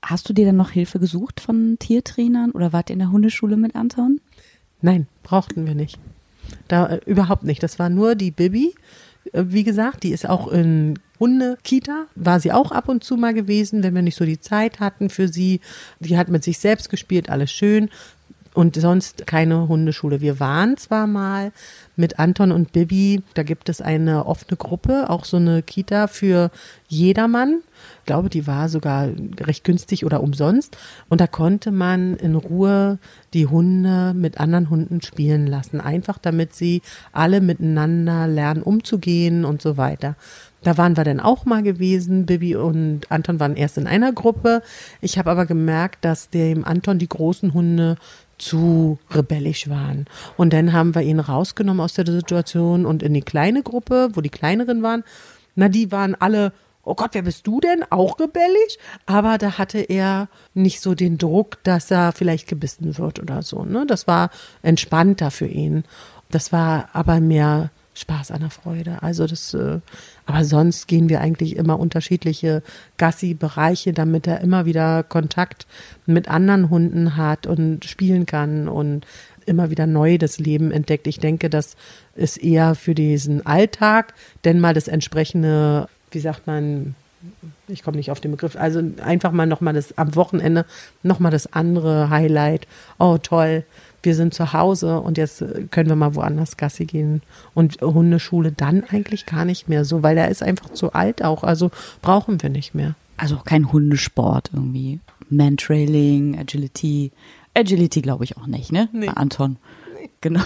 [0.05, 3.57] Hast du dir denn noch Hilfe gesucht von Tiertrainern oder wart ihr in der Hundeschule
[3.57, 4.21] mit Anton?
[4.81, 5.97] Nein, brauchten wir nicht.
[6.67, 7.63] Da äh, überhaupt nicht.
[7.63, 8.75] Das war nur die Bibi.
[9.33, 13.33] Äh, wie gesagt, die ist auch in Hundekita, war sie auch ab und zu mal
[13.33, 15.59] gewesen, wenn wir nicht so die Zeit hatten für sie.
[15.99, 17.89] Die hat mit sich selbst gespielt, alles schön.
[18.55, 20.21] Und sonst keine Hundeschule.
[20.21, 21.51] Wir waren zwar mal
[21.95, 26.51] mit Anton und Bibi, da gibt es eine offene Gruppe, auch so eine Kita für
[26.87, 27.61] jedermann.
[27.99, 29.09] Ich glaube, die war sogar
[29.41, 30.77] recht günstig oder umsonst.
[31.09, 32.99] Und da konnte man in Ruhe
[33.33, 35.81] die Hunde mit anderen Hunden spielen lassen.
[35.81, 40.15] Einfach damit sie alle miteinander lernen umzugehen und so weiter.
[40.65, 42.25] Da waren wir dann auch mal gewesen.
[42.25, 44.63] Bibi und Anton waren erst in einer Gruppe.
[44.99, 47.97] Ich habe aber gemerkt, dass dem Anton die großen Hunde
[48.37, 50.05] zu rebellisch waren.
[50.37, 54.21] Und dann haben wir ihn rausgenommen aus der Situation und in die kleine Gruppe, wo
[54.21, 55.03] die kleineren waren.
[55.55, 56.51] Na, die waren alle,
[56.83, 57.83] oh Gott, wer bist du denn?
[57.89, 58.77] Auch rebellisch?
[59.05, 63.63] Aber da hatte er nicht so den Druck, dass er vielleicht gebissen wird oder so.
[63.63, 63.85] Ne?
[63.87, 64.29] Das war
[64.61, 65.83] entspannter für ihn.
[66.29, 69.01] Das war aber mehr Spaß an der Freude.
[69.01, 69.79] Also das, äh,
[70.25, 72.61] aber sonst gehen wir eigentlich immer unterschiedliche
[72.97, 75.65] Gassi-Bereiche, damit er immer wieder Kontakt
[76.05, 79.05] mit anderen Hunden hat und spielen kann und
[79.45, 81.07] immer wieder neu das Leben entdeckt.
[81.07, 81.75] Ich denke, das
[82.15, 86.95] ist eher für diesen Alltag, denn mal das entsprechende, wie sagt man,
[87.67, 90.65] ich komme nicht auf den Begriff, also einfach mal nochmal das am Wochenende
[91.01, 92.67] nochmal das andere Highlight.
[92.99, 93.63] Oh toll,
[94.05, 97.21] wir sind zu Hause und jetzt können wir mal woanders Gassi gehen.
[97.53, 101.43] Und Hundeschule dann eigentlich gar nicht mehr so, weil der ist einfach zu alt auch.
[101.43, 102.95] Also brauchen wir nicht mehr.
[103.17, 104.99] Also kein Hundesport irgendwie.
[105.29, 107.11] Mantrailing, Agility.
[107.53, 108.89] Agility glaube ich auch nicht, ne?
[108.91, 109.07] Nee.
[109.07, 109.57] Anton.
[109.93, 110.09] Nee.
[110.21, 110.43] Genau.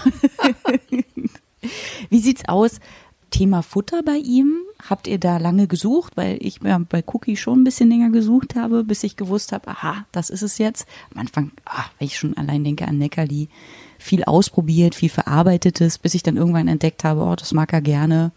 [2.10, 2.80] Wie sieht's aus?
[3.30, 4.58] Thema Futter bei ihm?
[4.88, 6.16] Habt ihr da lange gesucht?
[6.16, 9.68] Weil ich ja, bei Cookie schon ein bisschen länger gesucht habe, bis ich gewusst habe,
[9.68, 10.88] aha, das ist es jetzt.
[11.14, 13.50] Am Anfang, ach, wenn ich schon allein denke an Neckerli,
[13.98, 18.32] viel ausprobiert, viel verarbeitetes, bis ich dann irgendwann entdeckt habe, oh, das mag er gerne.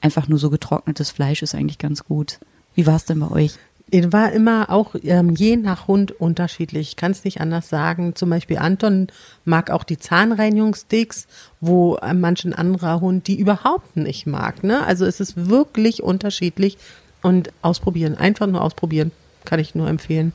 [0.00, 2.38] Einfach nur so getrocknetes Fleisch ist eigentlich ganz gut.
[2.74, 3.58] Wie war es denn bei euch?
[3.92, 6.88] War immer auch ähm, je nach Hund unterschiedlich.
[6.88, 8.14] Ich kann es nicht anders sagen.
[8.16, 9.08] Zum Beispiel Anton
[9.44, 11.28] mag auch die Zahnreinigungssticks,
[11.60, 14.64] wo äh, manchen anderer Hund die überhaupt nicht mag.
[14.64, 14.84] Ne?
[14.84, 16.78] Also es ist wirklich unterschiedlich
[17.22, 19.12] und ausprobieren, einfach nur ausprobieren,
[19.44, 20.32] kann ich nur empfehlen.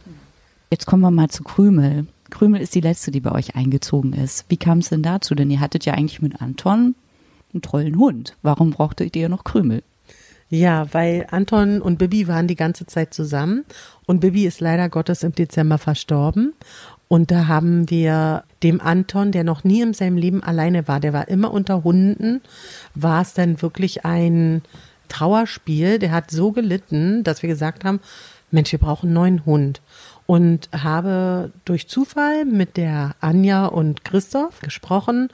[0.70, 2.08] Jetzt kommen wir mal zu Krümel.
[2.30, 4.46] Krümel ist die letzte, die bei euch eingezogen ist.
[4.48, 5.36] Wie kam es denn dazu?
[5.36, 6.96] Denn ihr hattet ja eigentlich mit Anton
[7.54, 8.38] einen tollen Hund.
[8.42, 9.84] Warum brauchtet ihr noch Krümel?
[10.52, 13.64] Ja, weil Anton und Bibi waren die ganze Zeit zusammen
[14.06, 16.54] und Bibi ist leider Gottes im Dezember verstorben.
[17.08, 21.14] Und da haben wir dem Anton, der noch nie in seinem Leben alleine war, der
[21.14, 22.42] war immer unter Hunden,
[22.96, 24.62] war es dann wirklich ein
[25.08, 26.00] Trauerspiel.
[26.00, 28.02] Der hat so gelitten, dass wir gesagt haben,
[28.50, 29.82] Mensch, wir brauchen einen neuen Hund.
[30.26, 35.30] Und habe durch Zufall mit der Anja und Christoph gesprochen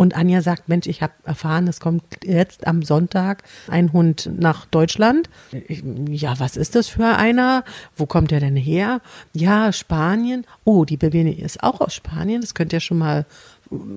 [0.00, 4.64] und Anja sagt, Mensch, ich habe erfahren, es kommt jetzt am Sonntag ein Hund nach
[4.64, 5.28] Deutschland.
[6.08, 7.64] Ja, was ist das für einer?
[7.96, 9.02] Wo kommt er denn her?
[9.34, 10.46] Ja, Spanien.
[10.64, 12.40] Oh, die Babini ist auch aus Spanien.
[12.40, 13.26] Das könnte ja schon mal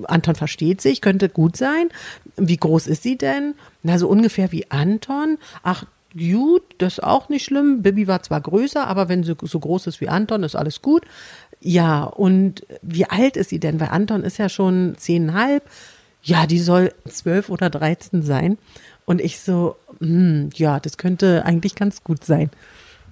[0.03, 1.87] Anton versteht sich, könnte gut sein.
[2.35, 3.55] Wie groß ist sie denn?
[3.81, 5.37] Na, so ungefähr wie Anton.
[5.63, 5.85] Ach,
[6.17, 7.82] gut, das ist auch nicht schlimm.
[7.82, 11.04] Bibi war zwar größer, aber wenn sie so groß ist wie Anton, ist alles gut.
[11.60, 13.80] Ja, und wie alt ist sie denn?
[13.80, 15.63] Weil Anton ist ja schon zehnhalb
[16.23, 18.58] ja, die soll zwölf oder dreizehn sein.
[19.06, 22.49] Und ich so, hm, ja, das könnte eigentlich ganz gut sein.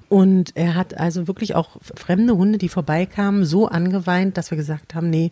[0.08, 4.96] Und er hat also wirklich auch fremde Hunde, die vorbeikamen, so angeweint, dass wir gesagt
[4.96, 5.32] haben, nee,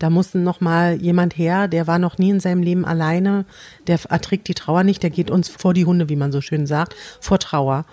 [0.00, 3.44] da muss noch mal jemand her, der war noch nie in seinem Leben alleine,
[3.86, 6.66] der erträgt die Trauer nicht, der geht uns vor die Hunde, wie man so schön
[6.66, 7.84] sagt, vor Trauer.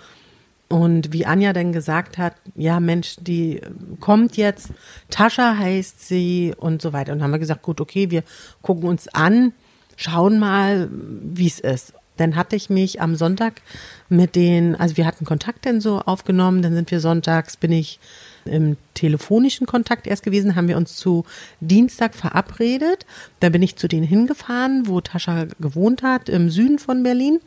[0.68, 3.60] Und wie Anja dann gesagt hat, ja Mensch, die
[4.00, 4.70] kommt jetzt,
[5.10, 7.12] Tascha heißt sie und so weiter.
[7.12, 8.22] Und haben wir gesagt, gut, okay, wir
[8.62, 9.52] gucken uns an,
[9.96, 11.92] schauen mal, wie es ist.
[12.16, 13.60] Dann hatte ich mich am Sonntag
[14.08, 18.00] mit den, also wir hatten Kontakt dann so aufgenommen, dann sind wir sonntags, bin ich
[18.48, 21.24] im telefonischen Kontakt erst gewesen, haben wir uns zu
[21.60, 23.06] Dienstag verabredet.
[23.40, 27.40] Da bin ich zu denen hingefahren, wo Tascha gewohnt hat, im Süden von Berlin.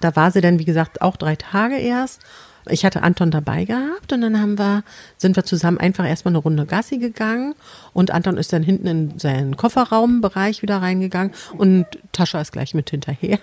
[0.00, 2.20] Da war sie dann, wie gesagt, auch drei Tage erst.
[2.70, 4.84] Ich hatte Anton dabei gehabt und dann haben wir,
[5.18, 7.54] sind wir zusammen einfach erstmal eine Runde Gassi gegangen
[7.92, 12.88] und Anton ist dann hinten in seinen Kofferraumbereich wieder reingegangen und Tascha ist gleich mit
[12.88, 13.38] hinterher.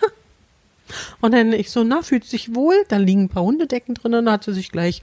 [1.19, 4.29] Und dann ich so, na, fühlt sich wohl, da liegen ein paar Hundedecken drin, dann
[4.29, 5.01] hat sie sich gleich,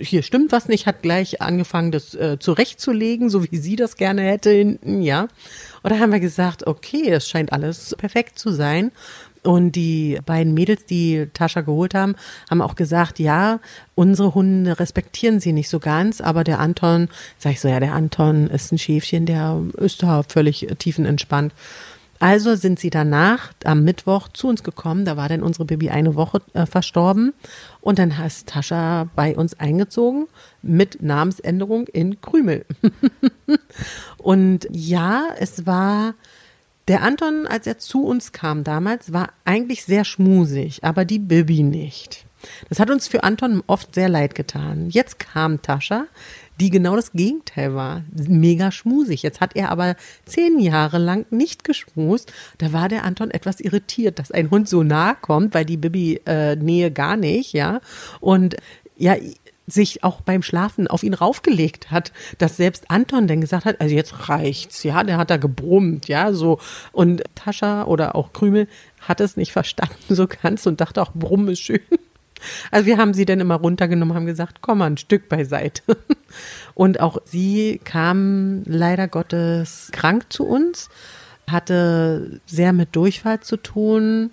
[0.00, 4.22] hier stimmt was nicht, hat gleich angefangen, das äh, zurechtzulegen, so wie sie das gerne
[4.22, 5.28] hätte hinten, ja.
[5.82, 8.90] Und da haben wir gesagt, okay, das scheint alles perfekt zu sein.
[9.44, 12.16] Und die beiden Mädels, die Tascha geholt haben,
[12.50, 13.60] haben auch gesagt, ja,
[13.94, 17.94] unsere Hunde respektieren sie nicht so ganz, aber der Anton, sag ich so, ja, der
[17.94, 21.52] Anton ist ein Schäfchen, der ist da völlig tiefenentspannt.
[22.20, 25.04] Also sind sie danach am Mittwoch zu uns gekommen.
[25.04, 27.32] Da war dann unsere Baby eine Woche äh, verstorben.
[27.80, 30.26] Und dann ist Tascha bei uns eingezogen
[30.62, 32.64] mit Namensänderung in Krümel.
[34.18, 36.14] und ja, es war
[36.88, 41.62] der Anton, als er zu uns kam damals, war eigentlich sehr schmusig, aber die Bibi
[41.62, 42.24] nicht.
[42.68, 44.88] Das hat uns für Anton oft sehr leid getan.
[44.90, 46.06] Jetzt kam Tascha,
[46.60, 48.04] die genau das Gegenteil war.
[48.28, 49.22] Mega schmusig.
[49.22, 52.32] Jetzt hat er aber zehn Jahre lang nicht geschmust.
[52.58, 56.20] Da war der Anton etwas irritiert, dass ein Hund so nah kommt, weil die Bibi
[56.26, 57.80] äh, Nähe gar nicht, ja.
[58.20, 58.56] Und
[58.96, 59.14] ja,
[59.68, 63.94] sich auch beim Schlafen auf ihn raufgelegt hat, dass selbst Anton dann gesagt hat, also
[63.94, 66.58] jetzt reicht's, ja, der hat da gebrummt, ja, so.
[66.90, 68.66] Und Tascha oder auch Krümel
[69.00, 71.80] hat es nicht verstanden so ganz und dachte auch, Brumm ist schön.
[72.70, 75.82] Also wir haben sie dann immer runtergenommen, haben gesagt, komm mal ein Stück beiseite.
[76.74, 80.88] Und auch sie kam leider Gottes krank zu uns,
[81.50, 84.30] hatte sehr mit Durchfall zu tun,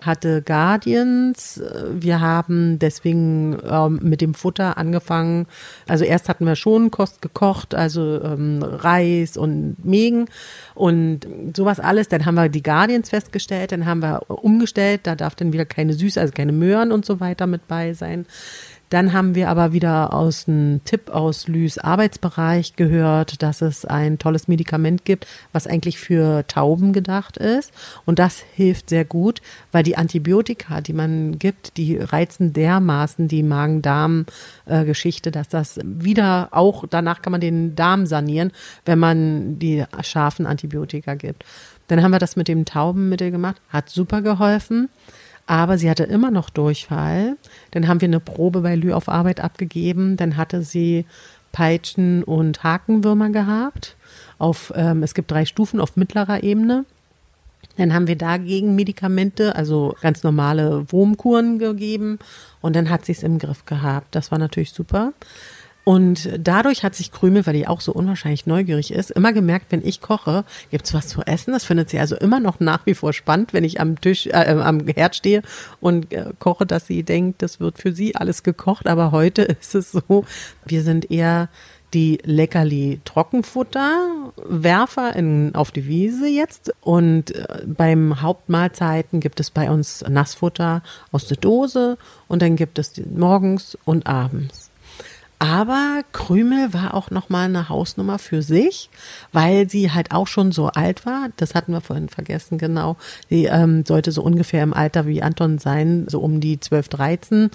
[0.00, 1.60] hatte Guardians.
[1.90, 5.46] Wir haben deswegen ähm, mit dem Futter angefangen.
[5.88, 10.26] Also erst hatten wir schon Kost gekocht, also ähm, Reis und Mägen
[10.74, 12.08] und sowas alles.
[12.08, 15.00] Dann haben wir die Guardians festgestellt, dann haben wir umgestellt.
[15.02, 18.26] Da darf dann wieder keine Süße, also keine Möhren und so weiter mit bei sein.
[18.90, 24.18] Dann haben wir aber wieder aus einem Tipp aus Lys Arbeitsbereich gehört, dass es ein
[24.18, 27.72] tolles Medikament gibt, was eigentlich für Tauben gedacht ist.
[28.06, 33.42] Und das hilft sehr gut, weil die Antibiotika, die man gibt, die reizen dermaßen die
[33.42, 38.52] Magen-Darm-Geschichte, dass das wieder auch, danach kann man den Darm sanieren,
[38.86, 41.44] wenn man die scharfen Antibiotika gibt.
[41.88, 44.88] Dann haben wir das mit dem Taubenmittel gemacht, hat super geholfen
[45.48, 47.38] aber sie hatte immer noch Durchfall.
[47.70, 50.18] Dann haben wir eine Probe bei Lü auf Arbeit abgegeben.
[50.18, 51.06] Dann hatte sie
[51.52, 53.96] Peitschen und Hakenwürmer gehabt.
[54.38, 56.84] Auf, ähm, es gibt drei Stufen auf mittlerer Ebene.
[57.78, 62.18] Dann haben wir dagegen Medikamente, also ganz normale Wurmkuren gegeben.
[62.60, 64.14] Und dann hat sie es im Griff gehabt.
[64.14, 65.14] Das war natürlich super.
[65.88, 69.82] Und dadurch hat sich Krümel, weil die auch so unwahrscheinlich neugierig ist, immer gemerkt, wenn
[69.82, 71.52] ich koche, gibt's was zu essen.
[71.52, 74.32] Das findet sie also immer noch nach wie vor spannend, wenn ich am Tisch, äh,
[74.32, 75.40] am Herd stehe
[75.80, 78.86] und äh, koche, dass sie denkt, das wird für sie alles gekocht.
[78.86, 80.26] Aber heute ist es so,
[80.66, 81.48] wir sind eher
[81.94, 86.70] die Leckerli Trockenfutter-Werfer in, auf die Wiese jetzt.
[86.82, 91.96] Und äh, beim Hauptmahlzeiten gibt es bei uns Nassfutter aus der Dose
[92.26, 94.67] und dann gibt es morgens und abends.
[95.38, 98.90] Aber Krümel war auch nochmal eine Hausnummer für sich,
[99.32, 101.28] weil sie halt auch schon so alt war.
[101.36, 102.96] Das hatten wir vorhin vergessen, genau.
[103.28, 107.50] Sie ähm, sollte so ungefähr im Alter wie Anton sein, so um die 12, 13.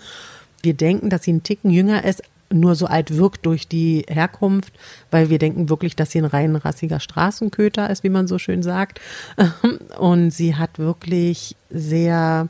[0.61, 4.73] Wir denken, dass sie einen Ticken jünger ist, nur so alt wirkt durch die Herkunft,
[5.11, 8.63] weil wir denken wirklich, dass sie ein rein rassiger Straßenköter ist, wie man so schön
[8.63, 9.01] sagt.
[9.97, 12.47] Und sie hat wirklich sehr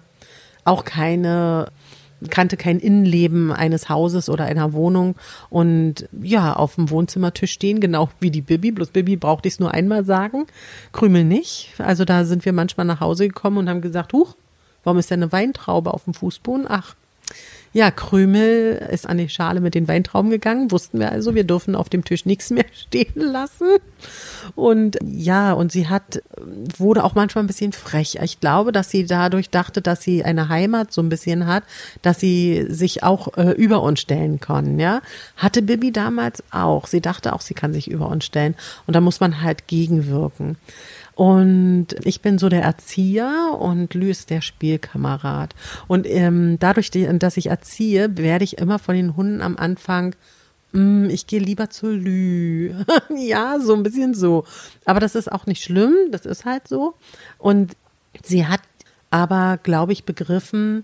[0.66, 1.68] auch keine
[2.30, 5.16] kannte kein Innenleben eines Hauses oder einer Wohnung
[5.50, 9.60] und ja, auf dem Wohnzimmertisch stehen, genau wie die Bibi, bloß Bibi brauchte ich es
[9.60, 10.48] nur einmal sagen,
[10.92, 11.74] Krümel nicht.
[11.78, 14.36] Also da sind wir manchmal nach Hause gekommen und haben gesagt, huch,
[14.84, 16.66] warum ist denn eine Weintraube auf dem Fußboden?
[16.68, 16.96] Ach,
[17.74, 21.76] ja, Krümel ist an die Schale mit den Weintrauben gegangen, wussten wir also, wir dürfen
[21.76, 23.78] auf dem Tisch nichts mehr stehen lassen.
[24.54, 26.22] Und ja, und sie hat,
[26.78, 28.20] wurde auch manchmal ein bisschen frech.
[28.22, 31.64] Ich glaube, dass sie dadurch dachte, dass sie eine Heimat so ein bisschen hat,
[32.04, 35.02] dass sie sich auch äh, über uns stellen kann, ja.
[35.36, 36.86] Hatte Bibi damals auch.
[36.86, 38.54] Sie dachte auch, sie kann sich über uns stellen.
[38.86, 40.58] Und da muss man halt gegenwirken.
[41.16, 45.54] Und ich bin so der Erzieher und Lü ist der Spielkamerad.
[45.88, 50.16] Und ähm, dadurch, dass ich erziehe, werde ich immer von den Hunden am Anfang
[50.72, 52.74] mm, ich gehe lieber zu Lü.
[53.16, 54.46] ja, so ein bisschen so.
[54.86, 56.96] Aber das ist auch nicht schlimm, das ist halt so.
[57.38, 57.76] Und
[58.24, 58.62] sie hat
[59.12, 60.84] aber, glaube ich, begriffen,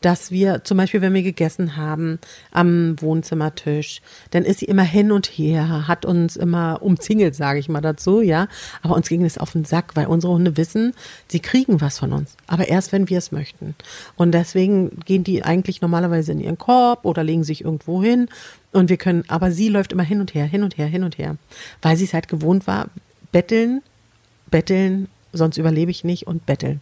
[0.00, 2.18] dass wir zum Beispiel, wenn wir gegessen haben
[2.52, 7.68] am Wohnzimmertisch, dann ist sie immer hin und her, hat uns immer umzingelt, sage ich
[7.68, 8.48] mal dazu, ja.
[8.82, 10.94] Aber uns ging es auf den Sack, weil unsere Hunde wissen,
[11.26, 13.74] sie kriegen was von uns, aber erst wenn wir es möchten.
[14.16, 18.28] Und deswegen gehen die eigentlich normalerweise in ihren Korb oder legen sich irgendwo hin
[18.72, 21.18] und wir können, aber sie läuft immer hin und her, hin und her, hin und
[21.18, 21.36] her,
[21.82, 22.88] weil sie es halt gewohnt war,
[23.32, 23.82] betteln,
[24.50, 26.80] betteln sonst überlebe ich nicht und betteln.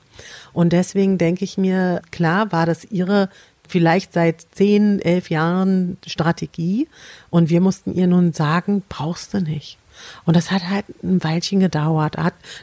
[0.53, 3.29] Und deswegen denke ich mir, klar war das ihre
[3.69, 6.89] vielleicht seit zehn, elf Jahren Strategie
[7.31, 9.79] und wir mussten ihr nun sagen, brauchst du nicht.
[10.25, 12.17] Und das hat halt ein Weilchen gedauert.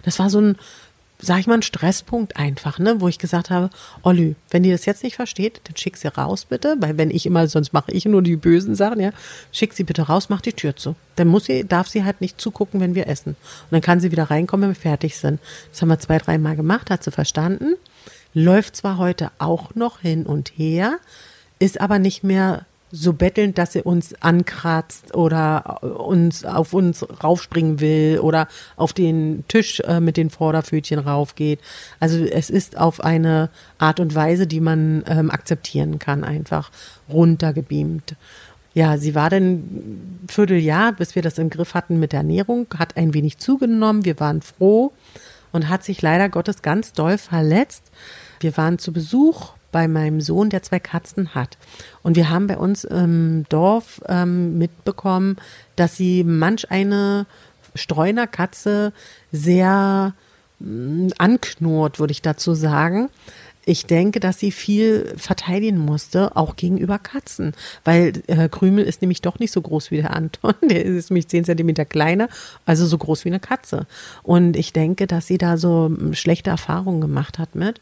[0.03, 0.55] Das war so ein
[1.23, 3.69] sag ich mal, ein Stresspunkt einfach, ne, wo ich gesagt habe,
[4.01, 7.25] Olli, wenn die das jetzt nicht versteht, dann schick sie raus bitte, weil wenn ich
[7.25, 9.11] immer, sonst mache ich nur die bösen Sachen, ja,
[9.51, 10.95] schick sie bitte raus, mach die Tür zu.
[11.15, 13.31] Dann muss sie, darf sie halt nicht zugucken, wenn wir essen.
[13.35, 15.39] Und dann kann sie wieder reinkommen, wenn wir fertig sind.
[15.71, 17.75] Das haben wir zwei, dreimal gemacht, hat sie verstanden.
[18.33, 20.97] Läuft zwar heute auch noch hin und her,
[21.59, 27.79] ist aber nicht mehr so bettelnd, dass er uns ankratzt oder uns auf uns raufspringen
[27.79, 31.59] will oder auf den Tisch äh, mit den Vorderpfötchen raufgeht.
[31.99, 36.69] Also es ist auf eine Art und Weise, die man ähm, akzeptieren kann, einfach
[37.09, 38.15] runtergebeamt.
[38.75, 42.67] Ja, sie war dann ein Vierteljahr, bis wir das im Griff hatten mit der Ernährung,
[42.77, 44.05] hat ein wenig zugenommen.
[44.05, 44.93] Wir waren froh
[45.51, 47.91] und hat sich leider Gottes ganz doll verletzt.
[48.39, 51.57] Wir waren zu Besuch bei meinem Sohn, der zwei Katzen hat.
[52.03, 55.35] Und wir haben bei uns im Dorf ähm, mitbekommen,
[55.75, 57.25] dass sie manch eine
[57.75, 58.93] Streunerkatze
[59.33, 60.13] sehr
[60.61, 63.09] äh, anknurrt, würde ich dazu sagen.
[63.65, 67.53] Ich denke, dass sie viel verteidigen musste, auch gegenüber Katzen,
[67.85, 70.53] weil äh, Krümel ist nämlich doch nicht so groß wie der Anton.
[70.69, 72.27] Der ist nämlich zehn Zentimeter kleiner,
[72.65, 73.87] also so groß wie eine Katze.
[74.21, 77.79] Und ich denke, dass sie da so hm, schlechte Erfahrungen gemacht hat mit.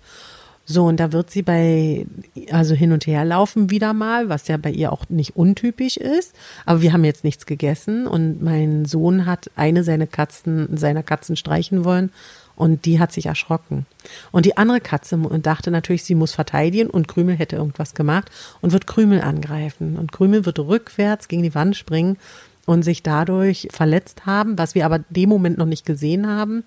[0.66, 2.06] So, und da wird sie bei,
[2.52, 6.36] also hin und her laufen wieder mal, was ja bei ihr auch nicht untypisch ist.
[6.66, 11.36] Aber wir haben jetzt nichts gegessen und mein Sohn hat eine seiner Katzen, seiner Katzen
[11.36, 12.12] streichen wollen
[12.56, 13.88] und die hat sich erschrocken.
[14.32, 18.30] Und die andere Katze dachte natürlich, sie muss verteidigen und Krümel hätte irgendwas gemacht
[18.62, 19.98] und wird Krümel angreifen.
[19.98, 22.18] Und Krümel wird rückwärts gegen die Wand springen
[22.66, 26.64] und sich dadurch verletzt haben, was wir aber dem Moment noch nicht gesehen haben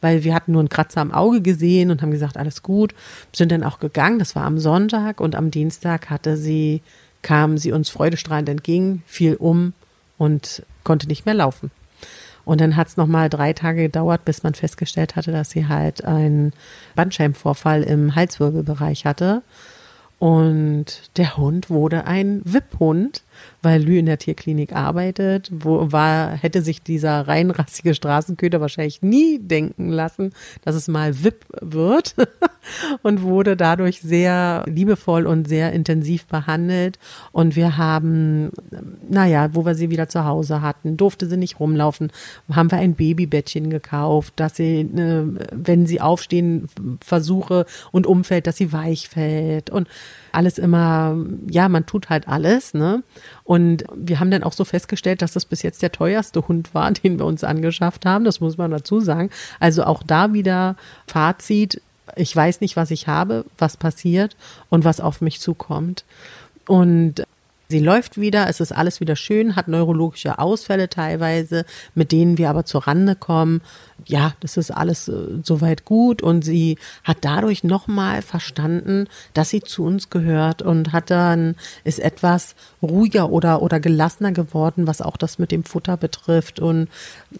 [0.00, 2.94] weil wir hatten nur einen Kratzer am Auge gesehen und haben gesagt, alles gut,
[3.34, 4.18] sind dann auch gegangen.
[4.18, 6.82] Das war am Sonntag und am Dienstag hatte sie,
[7.22, 9.72] kam sie uns freudestrahlend entgegen, fiel um
[10.18, 11.70] und konnte nicht mehr laufen.
[12.44, 16.04] Und dann hat es nochmal drei Tage gedauert, bis man festgestellt hatte, dass sie halt
[16.04, 16.52] einen
[16.94, 19.42] Bandscheibenvorfall im Halswirbelbereich hatte.
[20.20, 23.22] Und der Hund wurde ein Wipphund
[23.62, 29.38] weil Lü in der Tierklinik arbeitet, wo war, hätte sich dieser reinrassige Straßenköter wahrscheinlich nie
[29.38, 30.32] denken lassen,
[30.64, 32.14] dass es mal WIP wird
[33.02, 36.98] und wurde dadurch sehr liebevoll und sehr intensiv behandelt.
[37.32, 38.50] Und wir haben,
[39.08, 42.12] naja, wo wir sie wieder zu Hause hatten, durfte sie nicht rumlaufen,
[42.52, 46.68] haben wir ein Babybettchen gekauft, dass sie, äh, wenn sie aufstehen,
[47.00, 49.88] versuche und umfällt, dass sie weich fällt und
[50.36, 51.16] alles immer,
[51.48, 53.02] ja, man tut halt alles, ne?
[53.42, 56.90] Und wir haben dann auch so festgestellt, dass das bis jetzt der teuerste Hund war,
[56.92, 58.24] den wir uns angeschafft haben.
[58.24, 59.30] Das muss man dazu sagen.
[59.60, 61.80] Also auch da wieder Fazit.
[62.14, 64.36] Ich weiß nicht, was ich habe, was passiert
[64.68, 66.04] und was auf mich zukommt.
[66.68, 67.24] Und
[67.68, 72.48] Sie läuft wieder, es ist alles wieder schön, hat neurologische Ausfälle teilweise, mit denen wir
[72.48, 73.60] aber zur Rande kommen.
[74.04, 79.62] Ja, das ist alles äh, soweit gut und sie hat dadurch nochmal verstanden, dass sie
[79.62, 85.16] zu uns gehört und hat dann, ist etwas ruhiger oder, oder gelassener geworden, was auch
[85.16, 86.88] das mit dem Futter betrifft und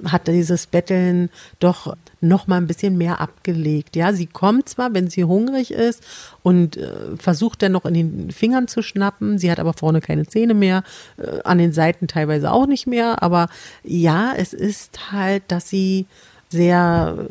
[0.07, 3.95] hat dieses Betteln doch noch mal ein bisschen mehr abgelegt.
[3.95, 6.03] Ja, sie kommt zwar, wenn sie hungrig ist
[6.43, 9.39] und äh, versucht dann noch in den Fingern zu schnappen.
[9.39, 10.83] Sie hat aber vorne keine Zähne mehr,
[11.19, 13.23] äh, an den Seiten teilweise auch nicht mehr.
[13.23, 13.49] Aber
[13.83, 16.07] ja, es ist halt, dass sie
[16.49, 17.27] sehr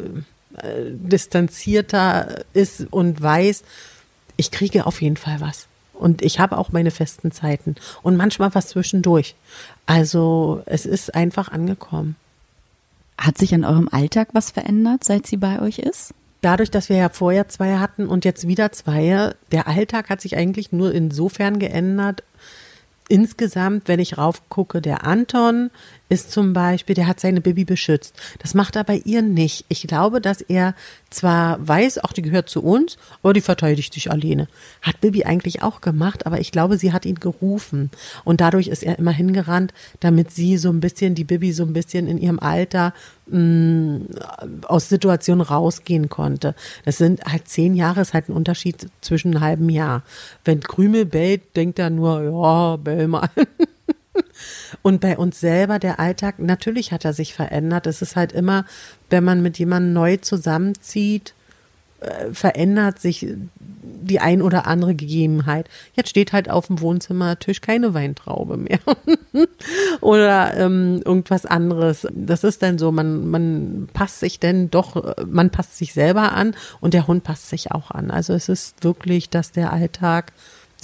[0.57, 3.63] äh, distanzierter ist und weiß,
[4.37, 5.67] ich kriege auf jeden Fall was.
[5.93, 9.35] Und ich habe auch meine festen Zeiten und manchmal was zwischendurch.
[9.85, 12.15] Also es ist einfach angekommen.
[13.17, 16.13] Hat sich an eurem Alltag was verändert, seit sie bei euch ist?
[16.41, 20.37] Dadurch, dass wir ja vorher zwei hatten und jetzt wieder zwei, der Alltag hat sich
[20.37, 22.23] eigentlich nur insofern geändert.
[23.07, 25.69] Insgesamt, wenn ich raufgucke, der Anton
[26.07, 28.15] ist zum Beispiel, der hat seine Baby beschützt.
[28.39, 29.65] Das macht er bei ihr nicht.
[29.69, 30.75] Ich glaube, dass er
[31.09, 34.47] zwar weiß, auch die gehört zu uns, aber die verteidigt sich alleine.
[34.81, 37.89] Hat Bibi eigentlich auch gemacht, aber ich glaube, sie hat ihn gerufen.
[38.23, 41.73] Und dadurch ist er immer hingerannt, damit sie so ein bisschen, die Bibi so ein
[41.73, 42.93] bisschen in ihrem Alter
[43.27, 44.07] mh, mm,
[44.67, 46.53] aus Situationen rausgehen konnte.
[46.83, 50.03] Das sind halt zehn Jahre, ist halt ein Unterschied zwischen einem halben Jahr.
[50.43, 53.29] Wenn Krümel bellt, denkt er nur, ja, bell mal.
[54.81, 57.87] Und bei uns selber, der Alltag, natürlich hat er sich verändert.
[57.87, 58.65] Es ist halt immer,
[59.09, 61.33] wenn man mit jemandem neu zusammenzieht,
[62.01, 63.25] äh, verändert sich
[64.05, 65.69] die ein oder andere Gegebenheit.
[65.93, 68.79] Jetzt steht halt auf dem Wohnzimmertisch keine Weintraube mehr
[70.01, 72.07] oder ähm, irgendwas anderes.
[72.13, 76.55] Das ist dann so, man, man passt sich denn doch, man passt sich selber an
[76.81, 78.11] und der Hund passt sich auch an.
[78.11, 80.33] Also es ist wirklich, dass der Alltag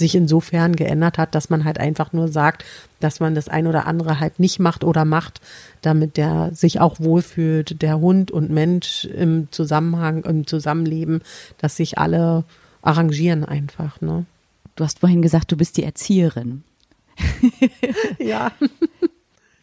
[0.02, 2.64] sich insofern geändert hat, dass man halt einfach nur sagt,
[3.00, 5.40] dass man das ein oder andere halt nicht macht oder macht,
[5.80, 11.22] damit der sich auch wohlfühlt, der Hund und Mensch im Zusammenhang, im Zusammenleben,
[11.58, 12.44] dass sich alle
[12.82, 14.26] arrangieren einfach, ne?
[14.74, 16.64] Du hast vorhin gesagt, du bist die Erzieherin.
[18.18, 18.50] ja.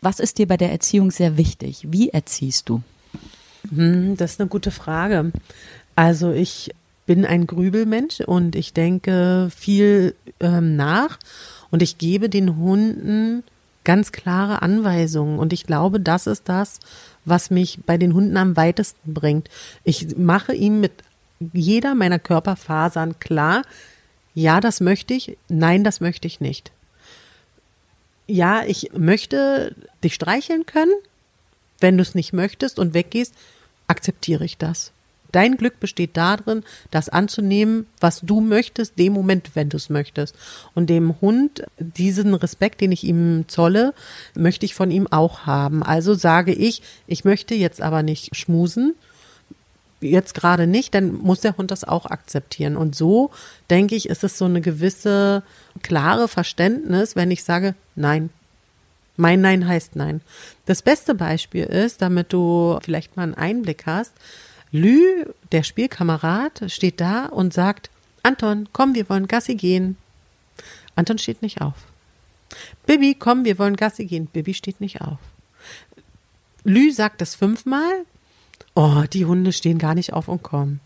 [0.01, 1.87] Was ist dir bei der Erziehung sehr wichtig?
[1.89, 2.81] Wie erziehst du?
[3.73, 5.31] Hm, das ist eine gute Frage.
[5.95, 6.71] Also ich
[7.09, 11.17] bin ein Grübelmensch und ich denke viel ähm, nach
[11.71, 13.41] und ich gebe den Hunden
[13.83, 16.79] ganz klare Anweisungen und ich glaube, das ist das,
[17.25, 19.49] was mich bei den Hunden am weitesten bringt.
[19.83, 20.91] Ich mache ihm mit
[21.51, 23.63] jeder meiner Körperfasern klar,
[24.35, 26.71] ja, das möchte ich, nein, das möchte ich nicht.
[28.27, 30.93] Ja, ich möchte dich streicheln können.
[31.79, 33.33] Wenn du es nicht möchtest und weggehst,
[33.87, 34.91] akzeptiere ich das.
[35.31, 40.35] Dein Glück besteht darin, das anzunehmen, was du möchtest, dem Moment, wenn du es möchtest.
[40.75, 43.93] Und dem Hund diesen Respekt, den ich ihm zolle,
[44.35, 45.83] möchte ich von ihm auch haben.
[45.83, 48.95] Also sage ich, ich möchte jetzt aber nicht schmusen,
[50.01, 52.77] jetzt gerade nicht, dann muss der Hund das auch akzeptieren.
[52.77, 53.31] Und so,
[53.69, 55.43] denke ich, ist es so eine gewisse
[55.81, 58.29] klare Verständnis, wenn ich sage, nein.
[59.17, 60.21] Mein Nein heißt Nein.
[60.65, 64.13] Das beste Beispiel ist, damit du vielleicht mal einen Einblick hast,
[64.71, 67.89] Lü, der Spielkamerad, steht da und sagt,
[68.23, 69.97] Anton, komm, wir wollen Gassi gehen.
[70.95, 71.75] Anton steht nicht auf.
[72.85, 74.27] Bibi, komm, wir wollen Gassi gehen.
[74.27, 75.19] Bibi steht nicht auf.
[76.63, 78.05] Lü sagt es fünfmal,
[78.75, 80.79] oh, die Hunde stehen gar nicht auf und kommen.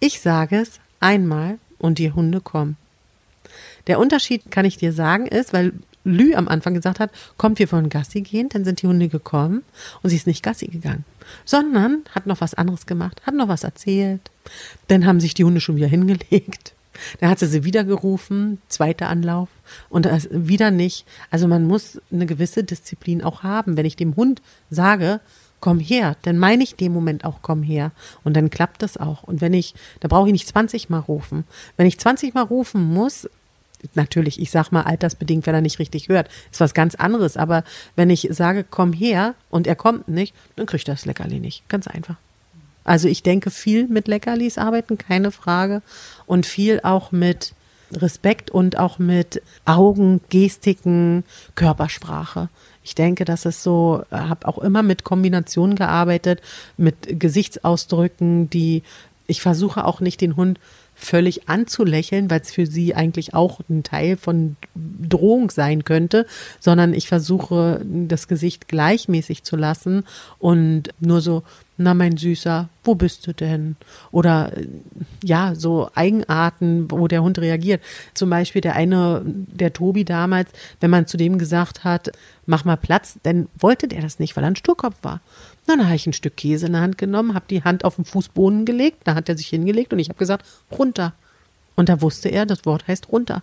[0.00, 2.76] Ich sage es einmal und die Hunde kommen.
[3.86, 5.72] Der Unterschied, kann ich dir sagen, ist, weil
[6.04, 9.62] Lü am Anfang gesagt hat, kommt, wir wollen Gassi gehen, dann sind die Hunde gekommen
[10.02, 11.04] und sie ist nicht Gassi gegangen,
[11.44, 14.30] sondern hat noch was anderes gemacht, hat noch was erzählt.
[14.88, 16.74] Dann haben sich die Hunde schon wieder hingelegt.
[17.20, 19.48] Dann hat sie sie wieder gerufen, zweiter Anlauf
[19.88, 21.06] und wieder nicht.
[21.30, 23.76] Also man muss eine gewisse Disziplin auch haben.
[23.76, 25.20] Wenn ich dem Hund sage,
[25.60, 27.92] komm her, dann meine ich dem Moment auch, komm her.
[28.24, 29.22] Und dann klappt das auch.
[29.22, 31.44] Und wenn ich, da brauche ich nicht 20 Mal rufen.
[31.76, 33.28] Wenn ich 20 Mal rufen muss,
[33.94, 37.36] natürlich, ich sag mal altersbedingt, wenn er nicht richtig hört, ist was ganz anderes.
[37.36, 37.64] Aber
[37.96, 41.68] wenn ich sage, komm her und er kommt nicht, dann kriegt er das Leckerli nicht.
[41.68, 42.16] Ganz einfach.
[42.84, 45.82] Also ich denke viel mit Leckerlis arbeiten, keine Frage.
[46.26, 47.54] Und viel auch mit
[47.92, 51.24] Respekt und auch mit Augen, Gestiken,
[51.54, 52.48] Körpersprache.
[52.84, 56.40] Ich denke, dass es so, habe auch immer mit Kombinationen gearbeitet,
[56.76, 58.82] mit Gesichtsausdrücken, die
[59.26, 60.58] ich versuche auch nicht den Hund
[60.94, 66.26] völlig anzulächeln, weil es für sie eigentlich auch ein Teil von Drohung sein könnte,
[66.60, 70.04] sondern ich versuche das Gesicht gleichmäßig zu lassen
[70.38, 71.42] und nur so,
[71.76, 73.76] na mein Süßer, wo bist du denn?
[74.10, 74.52] Oder
[75.24, 77.82] ja, so Eigenarten, wo der Hund reagiert.
[78.14, 82.12] Zum Beispiel der eine, der Tobi damals, wenn man zu dem gesagt hat,
[82.46, 85.20] mach mal Platz, dann wollte der das nicht, weil er ein Sturkopf war.
[85.66, 88.04] Dann habe ich ein Stück Käse in der Hand genommen, habe die Hand auf den
[88.04, 91.14] Fußboden gelegt, da hat er sich hingelegt und ich habe gesagt, runter.
[91.76, 93.42] Und da wusste er, das Wort heißt runter.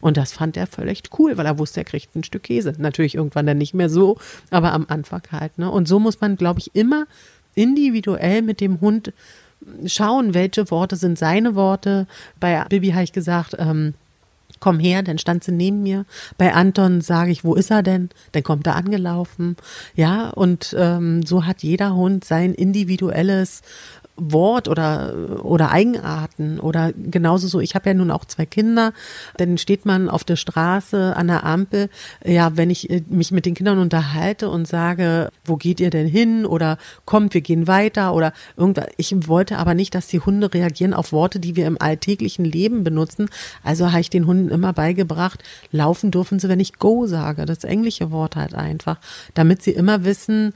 [0.00, 2.72] Und das fand er völlig cool, weil er wusste, er kriegt ein Stück Käse.
[2.78, 4.18] Natürlich irgendwann dann nicht mehr so,
[4.50, 5.58] aber am Anfang halt.
[5.58, 5.70] Ne?
[5.70, 7.06] Und so muss man, glaube ich, immer
[7.54, 9.12] individuell mit dem Hund
[9.86, 12.06] schauen, welche Worte sind seine Worte.
[12.38, 13.94] Bei Bibi habe ich gesagt, ähm,
[14.60, 16.04] komm her, dann stand sie neben mir.
[16.36, 18.10] Bei Anton sage ich, wo ist er denn?
[18.32, 19.56] Dann kommt er angelaufen.
[19.94, 23.62] Ja, und ähm, so hat jeder Hund sein individuelles
[24.18, 27.60] Wort oder, oder Eigenarten oder genauso so.
[27.60, 28.92] Ich habe ja nun auch zwei Kinder.
[29.36, 31.88] Dann steht man auf der Straße an der Ampel.
[32.24, 36.06] Ja, wenn ich äh, mich mit den Kindern unterhalte und sage, wo geht ihr denn
[36.06, 38.86] hin oder kommt, wir gehen weiter oder irgendwas.
[38.96, 42.84] Ich wollte aber nicht, dass die Hunde reagieren auf Worte, die wir im alltäglichen Leben
[42.84, 43.30] benutzen.
[43.62, 47.46] Also habe ich den Hunden immer beigebracht, laufen dürfen sie, wenn ich go sage.
[47.46, 48.98] Das englische Wort halt einfach,
[49.34, 50.52] damit sie immer wissen,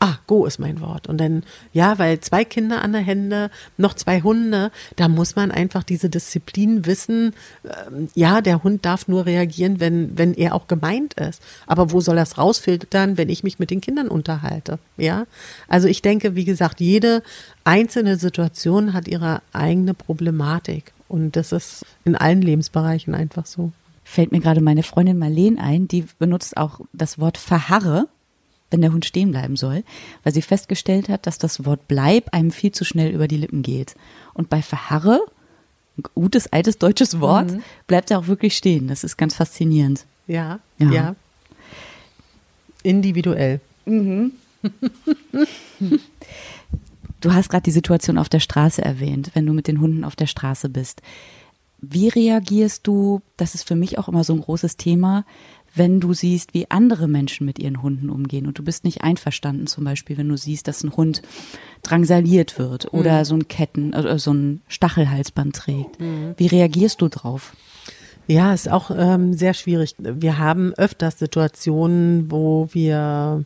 [0.00, 1.06] ah, go ist mein Wort.
[1.06, 5.50] Und dann, ja, weil zwei Kinder an der Hände, noch zwei Hunde, da muss man
[5.50, 7.34] einfach diese Disziplin wissen.
[7.64, 11.42] Ähm, ja, der Hund darf nur reagieren, wenn, wenn er auch gemeint ist.
[11.66, 14.78] Aber wo soll das rausfiltern, wenn ich mich mit den Kindern unterhalte?
[14.96, 15.26] Ja,
[15.68, 17.22] also ich denke, wie gesagt, jede
[17.64, 20.92] einzelne Situation hat ihre eigene Problematik.
[21.08, 23.72] Und das ist in allen Lebensbereichen einfach so.
[24.04, 28.08] Fällt mir gerade meine Freundin Marleen ein, die benutzt auch das Wort verharre
[28.70, 29.84] wenn der Hund stehen bleiben soll,
[30.22, 33.62] weil sie festgestellt hat, dass das Wort bleib einem viel zu schnell über die Lippen
[33.62, 33.94] geht.
[34.34, 35.20] Und bei verharre,
[35.98, 37.62] ein gutes altes deutsches Wort, mhm.
[37.86, 38.88] bleibt er auch wirklich stehen.
[38.88, 40.04] Das ist ganz faszinierend.
[40.26, 40.90] Ja, ja.
[40.90, 41.16] ja.
[42.82, 43.60] Individuell.
[43.84, 44.32] Mhm.
[47.20, 50.16] du hast gerade die Situation auf der Straße erwähnt, wenn du mit den Hunden auf
[50.16, 51.02] der Straße bist.
[51.82, 55.24] Wie reagierst du, das ist für mich auch immer so ein großes Thema,
[55.74, 59.66] wenn du siehst, wie andere Menschen mit ihren Hunden umgehen und du bist nicht einverstanden,
[59.66, 61.22] zum Beispiel, wenn du siehst, dass ein Hund
[61.82, 63.24] drangsaliert wird oder mhm.
[63.24, 66.00] so ein Ketten, äh, so ein Stachelhalsband trägt.
[66.00, 66.34] Mhm.
[66.36, 67.54] Wie reagierst du drauf?
[68.26, 69.96] Ja, ist auch ähm, sehr schwierig.
[69.98, 73.44] Wir haben öfters Situationen, wo wir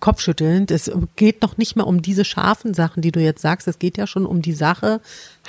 [0.00, 0.70] kopfschüttelnd.
[0.70, 3.68] Es geht noch nicht mal um diese scharfen Sachen, die du jetzt sagst.
[3.68, 5.00] Es geht ja schon um die Sache,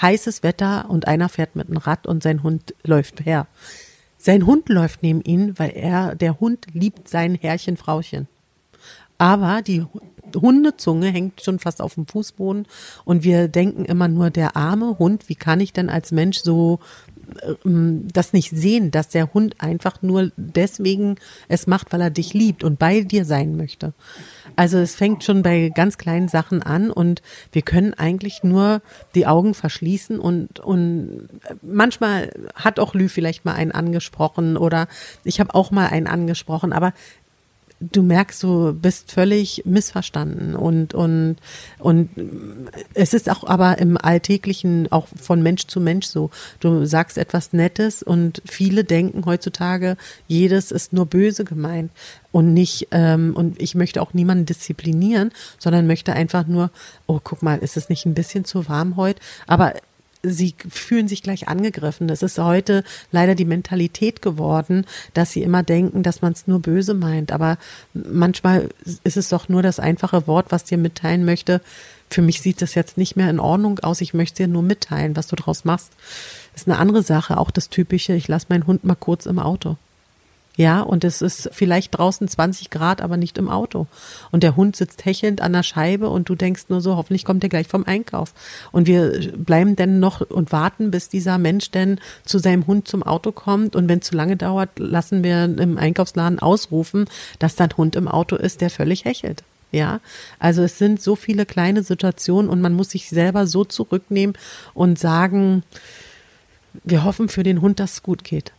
[0.01, 3.47] heißes Wetter und einer fährt mit einem Rad und sein Hund läuft her.
[4.24, 8.28] Sein Hund läuft neben ihn, weil er, der Hund liebt sein Herrchen, Frauchen.
[9.17, 9.84] Aber die
[10.36, 12.67] Hundezunge hängt schon fast auf dem Fußboden
[13.03, 16.80] und wir denken immer nur, der arme Hund, wie kann ich denn als Mensch so
[17.65, 21.15] ähm, das nicht sehen, dass der Hund einfach nur deswegen
[21.47, 23.93] es macht, weil er dich liebt und bei dir sein möchte.
[24.62, 28.84] Also es fängt schon bei ganz kleinen Sachen an und wir können eigentlich nur
[29.16, 31.30] die Augen verschließen und, und
[31.64, 34.88] manchmal hat auch Lü vielleicht mal einen angesprochen oder
[35.24, 36.93] ich habe auch mal einen angesprochen, aber
[37.82, 41.38] du merkst, du bist völlig missverstanden und und
[41.80, 42.10] und
[42.94, 46.30] es ist auch aber im alltäglichen auch von Mensch zu Mensch so.
[46.60, 51.92] Du sagst etwas Nettes und viele denken heutzutage, jedes ist nur böse gemeint
[52.32, 56.70] und nicht ähm, und ich möchte auch niemanden disziplinieren, sondern möchte einfach nur,
[57.08, 59.20] oh guck mal, ist es nicht ein bisschen zu warm heute?
[59.48, 59.74] Aber
[60.24, 62.07] sie fühlen sich gleich angegriffen.
[62.07, 66.59] Das ist heute leider die Mentalität geworden, dass sie immer denken, dass man es nur
[66.59, 67.32] böse meint.
[67.32, 67.57] Aber
[67.93, 68.69] manchmal
[69.03, 71.61] ist es doch nur das einfache Wort, was dir mitteilen möchte.
[72.09, 74.01] Für mich sieht das jetzt nicht mehr in Ordnung aus.
[74.01, 75.91] Ich möchte dir nur mitteilen, was du draus machst.
[76.55, 77.38] Ist eine andere Sache.
[77.38, 79.78] Auch das typische, ich lasse meinen Hund mal kurz im Auto.
[80.62, 83.88] Ja, und es ist vielleicht draußen 20 Grad, aber nicht im Auto.
[84.30, 87.41] Und der Hund sitzt hechelnd an der Scheibe und du denkst nur so, hoffentlich kommt
[87.41, 88.36] er gleich vom Einkauf.
[88.72, 93.01] Und wir bleiben dann noch und warten, bis dieser Mensch denn zu seinem Hund zum
[93.01, 93.76] Auto kommt.
[93.76, 97.05] Und wenn es zu lange dauert, lassen wir im Einkaufsladen ausrufen,
[97.39, 99.43] dass da ein Hund im Auto ist, der völlig hechelt.
[99.72, 99.99] Ja,
[100.38, 104.38] also es sind so viele kleine Situationen und man muss sich selber so zurücknehmen
[104.76, 105.64] und sagen,
[106.84, 108.51] wir hoffen für den Hund, dass es gut geht.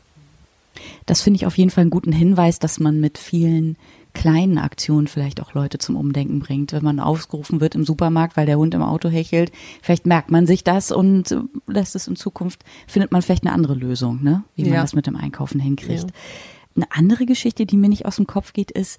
[1.07, 3.77] Das finde ich auf jeden Fall einen guten Hinweis, dass man mit vielen
[4.15, 6.73] kleinen Aktionen vielleicht auch Leute zum Umdenken bringt.
[6.73, 9.53] Wenn man aufgerufen wird im Supermarkt, weil der Hund im Auto hechelt,
[9.83, 11.35] vielleicht merkt man sich das und
[11.67, 14.45] lässt es in Zukunft, findet man vielleicht eine andere Lösung, ne?
[14.55, 14.83] wie man ja.
[14.83, 16.05] das mit dem Einkaufen hinkriegt.
[16.05, 16.07] Ja.
[16.77, 18.99] Eine andere Geschichte, die mir nicht aus dem Kopf geht, ist,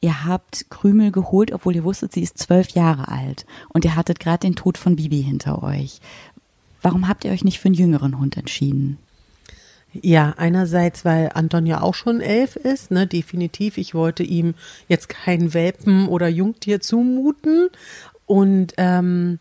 [0.00, 4.20] ihr habt Krümel geholt, obwohl ihr wusstet, sie ist zwölf Jahre alt und ihr hattet
[4.20, 6.00] gerade den Tod von Bibi hinter euch.
[6.82, 8.98] Warum habt ihr euch nicht für einen jüngeren Hund entschieden?
[9.92, 13.78] Ja, einerseits, weil Anton ja auch schon elf ist, ne, definitiv.
[13.78, 14.54] Ich wollte ihm
[14.86, 17.68] jetzt kein Welpen oder Jungtier zumuten.
[18.26, 19.38] Und ähm,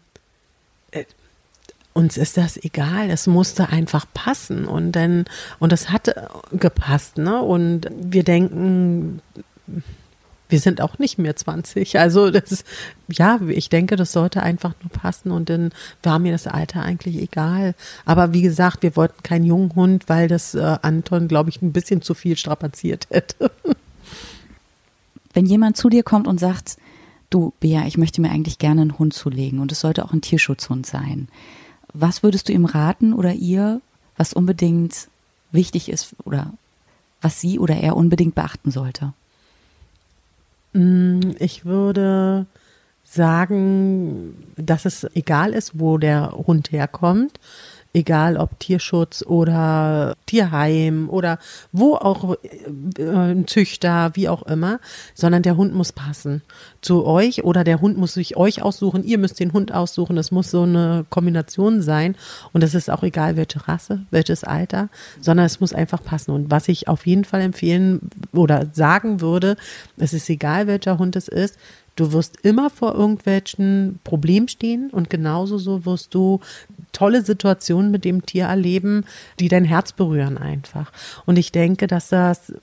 [0.92, 1.04] äh,
[1.94, 3.10] uns ist das egal.
[3.10, 4.66] Es musste einfach passen.
[4.66, 5.26] Und dann,
[5.60, 7.42] und das hatte gepasst, ne?
[7.42, 9.22] Und wir denken,
[10.50, 12.00] wir sind auch nicht mehr 20.
[12.00, 12.64] Also das,
[13.10, 15.72] ja, ich denke, das sollte einfach nur passen und dann
[16.04, 17.76] war mir das Alter eigentlich egal.
[18.06, 21.74] Aber wie gesagt, wir wollten keinen jungen Hund, weil das äh, Anton, glaube ich, ein
[21.74, 23.52] bisschen zu viel strapaziert hätte.
[25.34, 26.78] Wenn jemand zu dir kommt und sagt,
[27.30, 30.22] du, Bea, ich möchte mir eigentlich gerne einen Hund zulegen und es sollte auch ein
[30.22, 31.28] Tierschutzhund sein.
[31.94, 33.82] Was würdest du ihm raten oder ihr,
[34.16, 35.10] was unbedingt
[35.52, 36.54] wichtig ist oder
[37.22, 39.14] was sie oder er unbedingt beachten sollte?
[40.78, 42.46] Mm, ich würde
[43.04, 47.40] sagen, dass es egal ist, wo der Hund herkommt,
[47.94, 51.40] egal ob Tierschutz oder Tierheim oder
[51.72, 54.80] wo auch äh, Züchter, wie auch immer,
[55.14, 56.42] sondern der Hund muss passen
[56.82, 60.32] zu euch oder der Hund muss sich euch aussuchen, ihr müsst den Hund aussuchen, das
[60.32, 62.16] muss so eine Kombination sein.
[62.54, 66.32] Und es ist auch egal, welche Rasse, welches Alter, sondern es muss einfach passen.
[66.32, 69.58] Und was ich auf jeden Fall empfehlen oder sagen würde,
[69.98, 71.58] es ist egal, welcher Hund es ist,
[71.98, 76.40] Du wirst immer vor irgendwelchen Problemen stehen und genauso so wirst du
[76.94, 79.04] tolle Situationen mit dem Tier erleben,
[79.40, 80.92] die dein Herz berühren einfach.
[81.26, 82.54] Und ich denke, dass das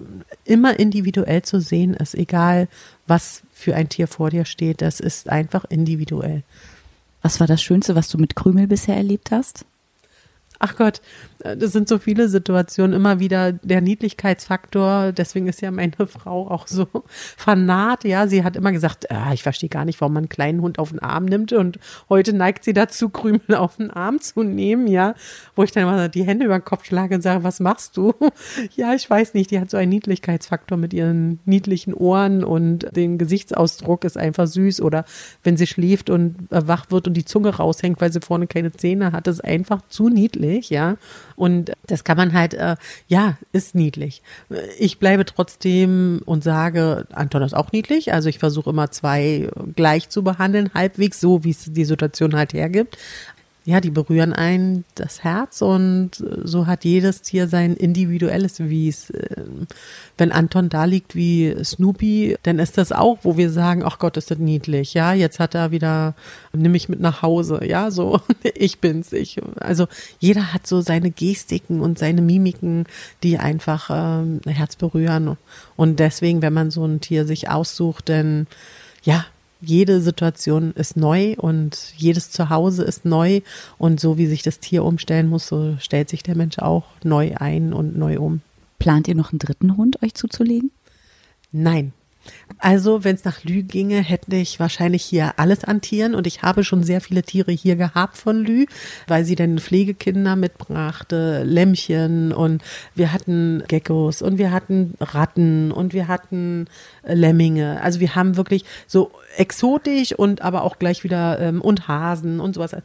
[0.44, 2.68] immer individuell zu sehen ist, egal
[3.08, 4.80] was für ein Tier vor dir steht.
[4.80, 6.44] Das ist einfach individuell.
[7.20, 9.64] Was war das Schönste, was du mit Krümel bisher erlebt hast?
[10.58, 11.00] Ach Gott,
[11.40, 15.12] äh, das sind so viele Situationen, immer wieder der Niedlichkeitsfaktor.
[15.12, 16.86] Deswegen ist ja meine Frau auch so
[17.36, 18.04] fanat.
[18.04, 20.78] Ja, sie hat immer gesagt, ah, ich verstehe gar nicht, warum man einen kleinen Hund
[20.78, 21.52] auf den Arm nimmt.
[21.52, 21.78] Und
[22.08, 25.14] heute neigt sie dazu, Krümel auf den Arm zu nehmen, ja,
[25.54, 28.14] wo ich dann immer die Hände über den Kopf schlage und sage, was machst du?
[28.76, 33.18] ja, ich weiß nicht, die hat so einen Niedlichkeitsfaktor mit ihren niedlichen Ohren und den
[33.18, 34.80] Gesichtsausdruck ist einfach süß.
[34.80, 35.04] Oder
[35.42, 39.12] wenn sie schläft und wach wird und die Zunge raushängt, weil sie vorne keine Zähne
[39.12, 40.53] hat, ist einfach zu niedlich.
[40.54, 40.96] Niedlich, ja.
[41.36, 42.76] Und das kann man halt, äh,
[43.08, 44.22] ja, ist niedlich.
[44.78, 48.12] Ich bleibe trotzdem und sage, Anton ist auch niedlich.
[48.12, 52.52] Also ich versuche immer zwei gleich zu behandeln, halbwegs so, wie es die Situation halt
[52.52, 52.96] hergibt
[53.66, 56.10] ja, die berühren ein das Herz und
[56.42, 59.10] so hat jedes Tier sein individuelles Wies.
[59.10, 59.66] Ähm,
[60.18, 64.18] wenn Anton da liegt wie Snoopy, dann ist das auch, wo wir sagen, ach Gott,
[64.18, 64.92] ist das niedlich.
[64.92, 66.14] Ja, jetzt hat er wieder,
[66.52, 67.60] nimm mich mit nach Hause.
[67.64, 68.20] Ja, so,
[68.54, 69.40] ich bin's, ich.
[69.58, 69.86] Also
[70.18, 72.84] jeder hat so seine Gestiken und seine Mimiken,
[73.22, 75.38] die einfach ähm, Herz berühren.
[75.74, 78.46] Und deswegen, wenn man so ein Tier sich aussucht, dann
[79.04, 79.24] ja,
[79.64, 83.40] jede Situation ist neu und jedes Zuhause ist neu
[83.78, 87.34] und so wie sich das Tier umstellen muss, so stellt sich der Mensch auch neu
[87.36, 88.40] ein und neu um.
[88.78, 90.70] Plant ihr noch einen dritten Hund euch zuzulegen?
[91.52, 91.92] Nein,
[92.58, 96.14] also, wenn es nach Lü ginge, hätte ich wahrscheinlich hier alles an Tieren.
[96.14, 98.66] Und ich habe schon sehr viele Tiere hier gehabt von Lü,
[99.06, 102.32] weil sie dann Pflegekinder mitbrachte, Lämmchen.
[102.32, 102.62] Und
[102.94, 104.22] wir hatten Geckos.
[104.22, 105.72] Und wir hatten Ratten.
[105.72, 106.66] Und wir hatten
[107.02, 107.80] äh, Lemminge.
[107.82, 112.54] Also wir haben wirklich so exotisch und aber auch gleich wieder ähm, und Hasen und
[112.54, 112.76] sowas.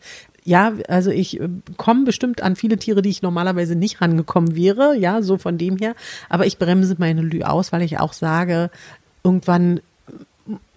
[0.44, 4.96] Ja, also ich äh, komme bestimmt an viele Tiere, die ich normalerweise nicht rangekommen wäre,
[4.96, 5.96] ja, so von dem her.
[6.28, 8.72] Aber ich bremse meine Lü aus, weil ich auch sage,
[9.24, 9.82] irgendwann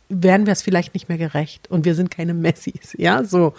[0.08, 3.54] werden wir es vielleicht nicht mehr gerecht und wir sind keine Messis, ja, so.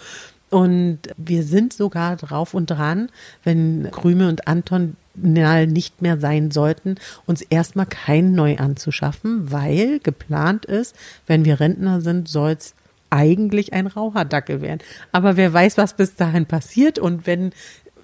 [0.50, 3.08] Und wir sind sogar drauf und dran,
[3.42, 10.64] wenn Krüme und Anton nicht mehr sein sollten, uns erstmal kein neu anzuschaffen, weil geplant
[10.64, 10.94] ist,
[11.26, 12.74] wenn wir Rentner sind, soll es
[13.10, 14.80] eigentlich ein Raucherdackel werden.
[15.12, 17.52] Aber wer weiß, was bis dahin passiert und wenn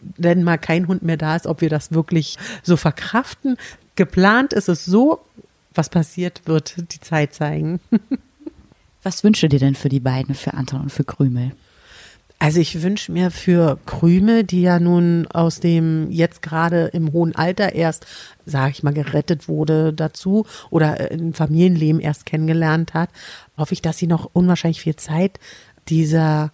[0.00, 3.56] denn mal kein Hund mehr da ist, ob wir das wirklich so verkraften.
[3.96, 5.20] Geplant ist es so,
[5.74, 7.80] was passiert, wird die Zeit zeigen.
[9.02, 11.52] was wünschst du dir denn für die beiden, für Anton und für Krümel?
[12.42, 17.36] Also ich wünsche mir für Krümel, die ja nun aus dem jetzt gerade im hohen
[17.36, 18.06] Alter erst,
[18.46, 23.10] sage ich mal, gerettet wurde dazu oder ein Familienleben erst kennengelernt hat,
[23.58, 25.38] hoffe ich, dass sie noch unwahrscheinlich viel Zeit
[25.90, 26.50] dieser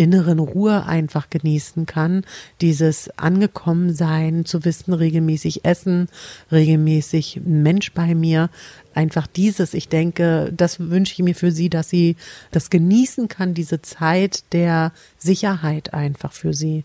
[0.00, 2.24] inneren Ruhe einfach genießen kann,
[2.62, 6.08] dieses angekommen sein, zu wissen, regelmäßig essen,
[6.50, 8.48] regelmäßig Mensch bei mir,
[8.94, 12.16] einfach dieses, ich denke, das wünsche ich mir für sie, dass sie
[12.50, 16.84] das genießen kann, diese Zeit der Sicherheit einfach für sie.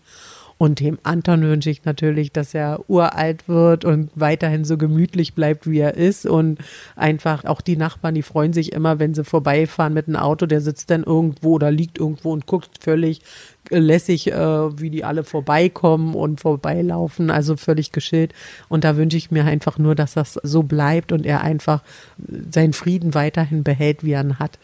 [0.58, 5.68] Und dem Anton wünsche ich natürlich, dass er uralt wird und weiterhin so gemütlich bleibt,
[5.68, 6.24] wie er ist.
[6.24, 6.58] Und
[6.94, 10.62] einfach auch die Nachbarn, die freuen sich immer, wenn sie vorbeifahren mit einem Auto, der
[10.62, 13.20] sitzt dann irgendwo oder liegt irgendwo und guckt völlig
[13.68, 18.32] lässig, äh, wie die alle vorbeikommen und vorbeilaufen, also völlig geschillt.
[18.68, 21.82] Und da wünsche ich mir einfach nur, dass das so bleibt und er einfach
[22.50, 24.58] seinen Frieden weiterhin behält, wie er ihn hat.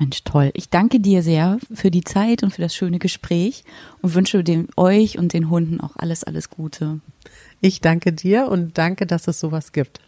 [0.00, 0.50] Mensch, toll.
[0.54, 3.64] Ich danke dir sehr für die Zeit und für das schöne Gespräch
[4.00, 7.00] und wünsche dem, euch und den Hunden auch alles, alles Gute.
[7.60, 10.00] Ich danke dir und danke, dass es sowas gibt.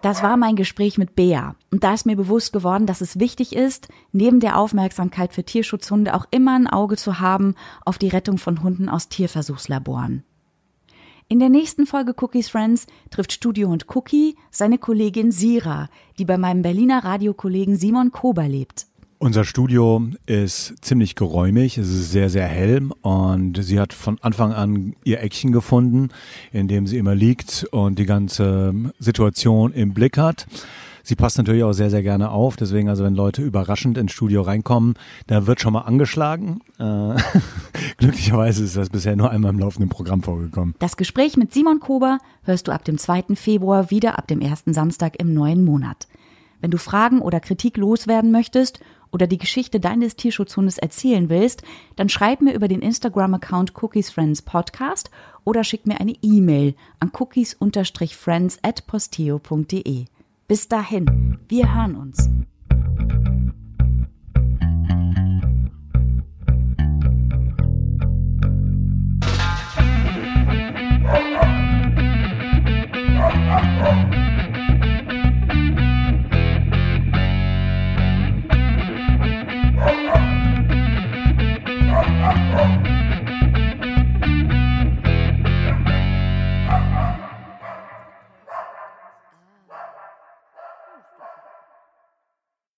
[0.00, 1.54] Das war mein Gespräch mit Bea.
[1.70, 6.14] Und da ist mir bewusst geworden, dass es wichtig ist, neben der Aufmerksamkeit für Tierschutzhunde
[6.14, 7.54] auch immer ein Auge zu haben
[7.84, 10.24] auf die Rettung von Hunden aus Tierversuchslaboren.
[11.28, 16.62] In der nächsten Folge Cookies Friends trifft Studiohund Cookie seine Kollegin Sira, die bei meinem
[16.62, 18.86] Berliner Radiokollegen Simon Kober lebt.
[19.18, 24.52] Unser Studio ist ziemlich geräumig, es ist sehr, sehr hell und sie hat von Anfang
[24.52, 26.08] an ihr Eckchen gefunden,
[26.50, 30.46] in dem sie immer liegt und die ganze Situation im Blick hat.
[31.02, 32.56] Sie passt natürlich auch sehr, sehr gerne auf.
[32.56, 34.94] Deswegen, also wenn Leute überraschend ins Studio reinkommen,
[35.26, 36.60] da wird schon mal angeschlagen.
[36.78, 37.14] Äh,
[37.98, 40.74] glücklicherweise ist das bisher nur einmal im laufenden Programm vorgekommen.
[40.78, 43.34] Das Gespräch mit Simon Kober hörst du ab dem 2.
[43.34, 46.06] Februar wieder ab dem ersten Samstag im neuen Monat.
[46.60, 48.78] Wenn du Fragen oder Kritik loswerden möchtest
[49.10, 51.62] oder die Geschichte deines Tierschutzhundes erzählen willst,
[51.96, 55.10] dann schreib mir über den Instagram-Account Cookies Friends Podcast
[55.44, 60.04] oder schick mir eine E-Mail an cookies-friends at posteo.de.
[60.52, 62.28] Bis dahin, wir hören uns.